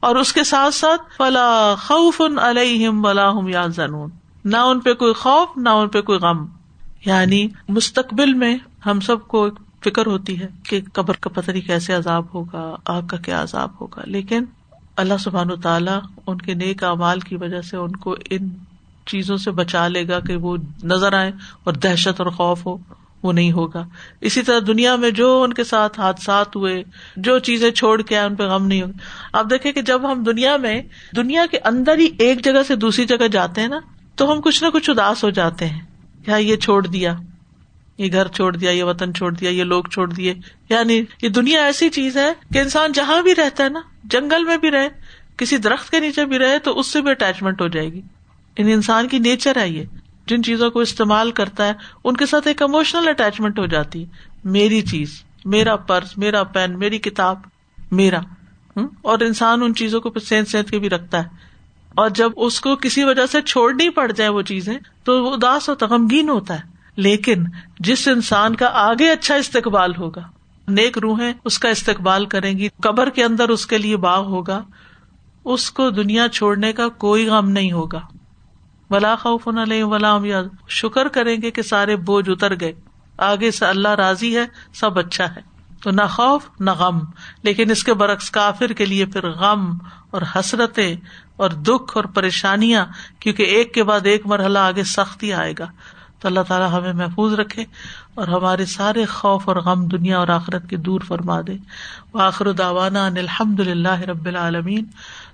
اور 0.00 0.16
اس 0.16 0.32
کے 0.32 0.44
ساتھ 0.44 0.74
ساتھ 0.74 1.02
فلا 1.16 1.74
خوف 1.74 2.22
علیہم 2.42 3.04
ولا 3.04 3.30
ہم 3.30 3.48
یا 3.48 3.66
زنون 3.66 4.10
نہ 4.44 4.56
ان 4.56 4.80
پہ 4.80 4.94
کوئی 4.94 5.14
خوف، 5.14 5.48
نہ 5.56 5.68
ان 5.68 5.88
پہ 5.88 6.00
کوئی 6.00 6.18
غم۔ 6.18 6.57
یعنی 7.06 7.48
مستقبل 7.68 8.34
میں 8.34 8.56
ہم 8.86 9.00
سب 9.00 9.26
کو 9.28 9.48
فکر 9.84 10.06
ہوتی 10.06 10.40
ہے 10.40 10.46
کہ 10.68 10.80
قبر 10.92 11.14
کا 11.20 11.30
پتہ 11.30 11.50
نہیں 11.50 11.66
کیسے 11.66 11.92
عذاب 11.92 12.24
ہوگا، 12.34 12.76
آگ 12.84 13.02
کا 13.02 13.16
کیا 13.16 13.42
عذاب 13.42 13.70
ہوگا، 13.80 14.02
لیکن 14.04 14.44
اللہ 14.96 15.14
سبحان 15.20 15.50
و 15.50 15.56
تعالیٰ 15.56 15.98
ان 16.26 16.38
کے 16.38 16.54
نیک 16.54 16.84
اعمال 16.84 17.20
کی 17.20 17.36
وجہ 17.36 17.60
سے 17.62 17.76
ان 17.76 17.96
کو 17.96 18.16
ان 18.30 18.48
چیزوں 19.06 19.36
سے 19.36 19.50
بچا 19.50 19.88
لے 19.88 20.08
گا 20.08 20.20
کہ 20.20 20.36
وہ 20.36 20.56
نظر 20.84 21.12
آئے 21.12 21.32
اور 21.64 21.74
دہشت 21.74 22.20
اور 22.20 22.30
خوف 22.30 22.66
ہو، 22.66 22.76
وہ 23.22 23.32
نہیں 23.32 23.52
ہوگا۔ 23.52 23.84
اسی 24.20 24.42
طرح 24.42 24.58
دنیا 24.66 24.96
میں 24.96 25.10
جو 25.10 25.42
ان 25.42 25.52
کے 25.52 25.64
ساتھ 25.64 26.00
حادثات 26.00 26.56
ہوئے، 26.56 26.82
جو 27.16 27.38
چیزیں 27.38 27.70
چھوڑ 27.70 28.02
کے 28.02 28.16
آئے، 28.16 28.26
ان 28.26 28.34
پہ 28.34 28.42
غم 28.42 28.66
نہیں 28.66 28.82
ہوگی 28.82 28.98
آپ 29.32 29.50
دیکھیں 29.50 29.72
کہ 29.72 29.82
جب 29.82 30.12
ہم 30.12 30.22
دنیا 30.22 30.56
میں 30.56 30.82
دنیا 31.16 31.46
کے 31.50 31.58
اندر 31.64 31.98
ہی 31.98 32.08
ایک 32.18 32.44
جگہ 32.44 32.62
سے 32.66 32.76
دوسری 32.76 33.04
جگہ 33.04 33.28
جاتے 33.28 33.60
ہیں 33.60 33.68
نا، 33.68 33.78
تو 34.16 34.32
ہم 34.32 34.40
کچھ 34.40 34.64
نہ 34.64 34.68
کچھ 34.72 34.90
اداس 34.90 35.24
ہو 35.24 35.30
جاتے 35.30 35.66
ہیں۔ 35.66 35.87
کیا 36.28 36.36
یہ 36.36 36.56
چھوڑ 36.56 36.86
دیا؟ 36.86 37.16
یہ 37.98 38.12
گھر 38.12 38.28
چھوڑ 38.28 38.56
دیا، 38.56 38.70
یہ 38.70 38.84
وطن 38.84 39.14
چھوڑ 39.14 39.34
دیا، 39.34 39.50
یہ 39.50 39.64
لوگ 39.64 39.84
چھوڑ 39.84 40.12
دیے؟ 40.12 40.34
یعنی 40.68 41.02
یہ 41.22 41.28
دنیا 41.28 41.64
ایسی 41.64 41.88
چیز 41.88 42.16
ہے 42.16 42.32
کہ 42.52 42.58
انسان 42.58 42.92
جہاں 42.92 43.22
بھی 43.22 43.34
رہتا 43.34 43.64
ہے 43.64 43.68
نا، 43.68 43.80
جنگل 44.04 44.44
میں 44.44 44.56
بھی 44.56 44.70
رہے، 44.70 44.88
کسی 45.36 45.56
درخت 45.56 45.90
کے 45.90 46.00
نیچے 46.00 46.24
بھی 46.24 46.38
رہے، 46.38 46.58
تو 46.58 46.80
اس 46.80 46.86
سے 46.86 47.02
بھی 47.02 47.10
اٹیچمنٹ 47.10 47.60
ہو 47.60 47.68
جائے 47.68 47.92
گی۔ 47.92 48.02
یعنی 48.58 48.72
انسان 48.72 49.08
کی 49.08 49.18
نیچر 49.18 49.56
ہے 49.56 49.68
یہ۔ 49.68 49.84
جن 50.26 50.42
چیزوں 50.42 50.70
کو 50.70 50.80
استعمال 50.80 51.30
کرتا 51.30 51.66
ہے، 51.66 51.72
ان 52.04 52.16
کے 52.16 52.26
ساتھ 52.26 52.48
ایک 52.48 52.62
اموشنل 52.62 53.08
اٹیچمنٹ 53.08 53.58
ہو 53.58 53.66
جاتی۔ 53.66 54.02
ہے 54.02 54.06
میری 54.44 54.82
چیز، 54.82 55.22
میرا 55.44 55.76
پرس، 55.76 56.18
میرا 56.18 56.44
پین 56.44 56.78
میری 56.78 56.98
کتاب، 56.98 57.38
میرا۔ 57.90 58.20
اور 59.02 59.20
انسان 59.20 59.62
ان 59.62 59.74
چیزوں 59.74 60.00
کو 60.00 60.18
سینت 60.18 60.48
سینت 60.48 60.70
کے 60.70 60.78
بھی 60.78 60.90
رکھتا 60.90 61.18
ہے۔ 61.18 61.47
اور 61.98 62.08
جب 62.08 62.30
اس 62.36 62.60
کو 62.60 62.76
کسی 62.76 63.04
وجہ 63.04 63.26
سے 63.26 63.42
چھوڑنی 63.42 63.90
پڑ 63.90 64.12
جائے 64.12 64.30
وہ 64.30 64.42
چیزیں، 64.42 64.78
تو 65.04 65.24
وہ 65.24 65.34
اداس 65.34 65.68
ہوتا 65.68 65.86
غمگین 65.86 66.28
ہوتا 66.28 66.54
ہے۔ 66.54 66.60
لیکن 66.96 67.44
جس 67.78 68.08
انسان 68.08 68.56
کا 68.56 68.66
آگے 68.72 69.10
اچھا 69.10 69.34
استقبال 69.34 69.92
ہوگا، 69.98 70.20
نیک 70.68 70.98
روحیں 70.98 71.32
اس 71.44 71.58
کا 71.58 71.68
استقبال 71.68 72.26
کریں 72.26 72.58
گی، 72.58 72.68
قبر 72.82 73.10
کے 73.10 73.24
اندر 73.24 73.48
اس 73.48 73.66
کے 73.66 73.78
لیے 73.78 73.96
باغ 73.96 74.24
ہوگا، 74.24 74.62
اس 75.44 75.70
کو 75.70 75.90
دنیا 75.90 76.28
چھوڑنے 76.28 76.72
کا 76.72 76.88
کوئی 76.88 77.28
غم 77.28 77.48
نہیں 77.48 77.72
ہوگا۔ 77.72 78.00
ولا 78.90 79.14
خوف 79.14 79.48
ولا 79.48 80.18
شکر 80.68 81.08
کریں 81.08 81.42
گے 81.42 81.50
کہ 81.50 81.62
سارے 81.62 81.96
بوجھ 81.96 82.30
اتر 82.30 82.60
گئے۔ 82.60 82.72
آگے 83.18 83.50
سے 83.50 83.66
اللہ 83.66 83.88
راضی 83.88 84.38
ہے، 84.38 84.46
سب 84.74 84.98
اچھا 84.98 85.36
ہے۔ 85.36 85.40
تو 85.82 85.90
نہ 85.90 86.06
خوف، 86.10 86.42
نہ 86.60 86.70
غم۔ 86.70 86.98
لیکن 87.42 87.70
اس 87.70 87.84
کے 87.84 87.94
برعکس 87.94 88.30
کافر 88.30 88.72
کے 88.72 88.84
لیے 88.84 89.06
پھر 89.06 89.30
غم 89.30 89.78
اور 90.10 90.22
حسرتیں 90.36 90.96
اور 91.38 91.50
دکھ 91.50 91.96
اور 91.96 92.04
پریشانیاں، 92.04 92.86
کیونکہ 93.20 93.42
ایک 93.42 93.74
کے 93.74 93.84
بعد 93.84 94.00
ایک 94.04 94.26
مرحلہ 94.26 94.58
آگے 94.58 94.84
سختی 94.84 95.32
آئے 95.32 95.54
گا۔ 95.58 95.66
تو 96.20 96.28
اللہ 96.28 96.40
تعالیٰ 96.48 96.78
ہمیں 96.78 96.92
محفوظ 96.92 97.34
رکھے 97.34 97.64
اور 98.14 98.28
ہمارے 98.28 98.64
سارے 98.66 99.04
خوف 99.04 99.48
اور 99.48 99.56
غم 99.56 99.86
دنیا 99.86 100.18
اور 100.18 100.28
آخرت 100.28 100.70
کے 100.70 100.76
دور 100.76 101.00
فرما 101.00 101.40
دے۔ 101.46 101.56
آخر 102.14 102.52
داوانا 102.52 103.06
الحمد 103.06 103.60
اللہ 103.60 104.00
رب 104.00 104.26
العالمین۔ 104.26 104.84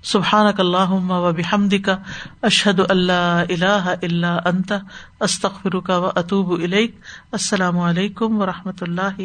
سبحان 0.03 0.47
اللہ 0.59 0.90
و 0.90 1.33
بحمد 1.33 1.75
کا 1.85 1.97
اشحد 2.43 2.81
اللہ 2.88 3.43
اللہ 3.51 3.95
اللہ 4.03 4.40
انت 4.45 4.73
استخر 5.21 5.81
کا 5.81 5.99
و 5.99 6.11
اطوب 6.14 6.61
السلام 7.33 7.79
علیکم 7.79 8.38
و 8.38 8.47
رحمۃ 8.47 8.81
اللہ 8.81 9.23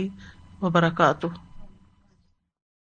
وبرکاتہ۔ 0.62 1.28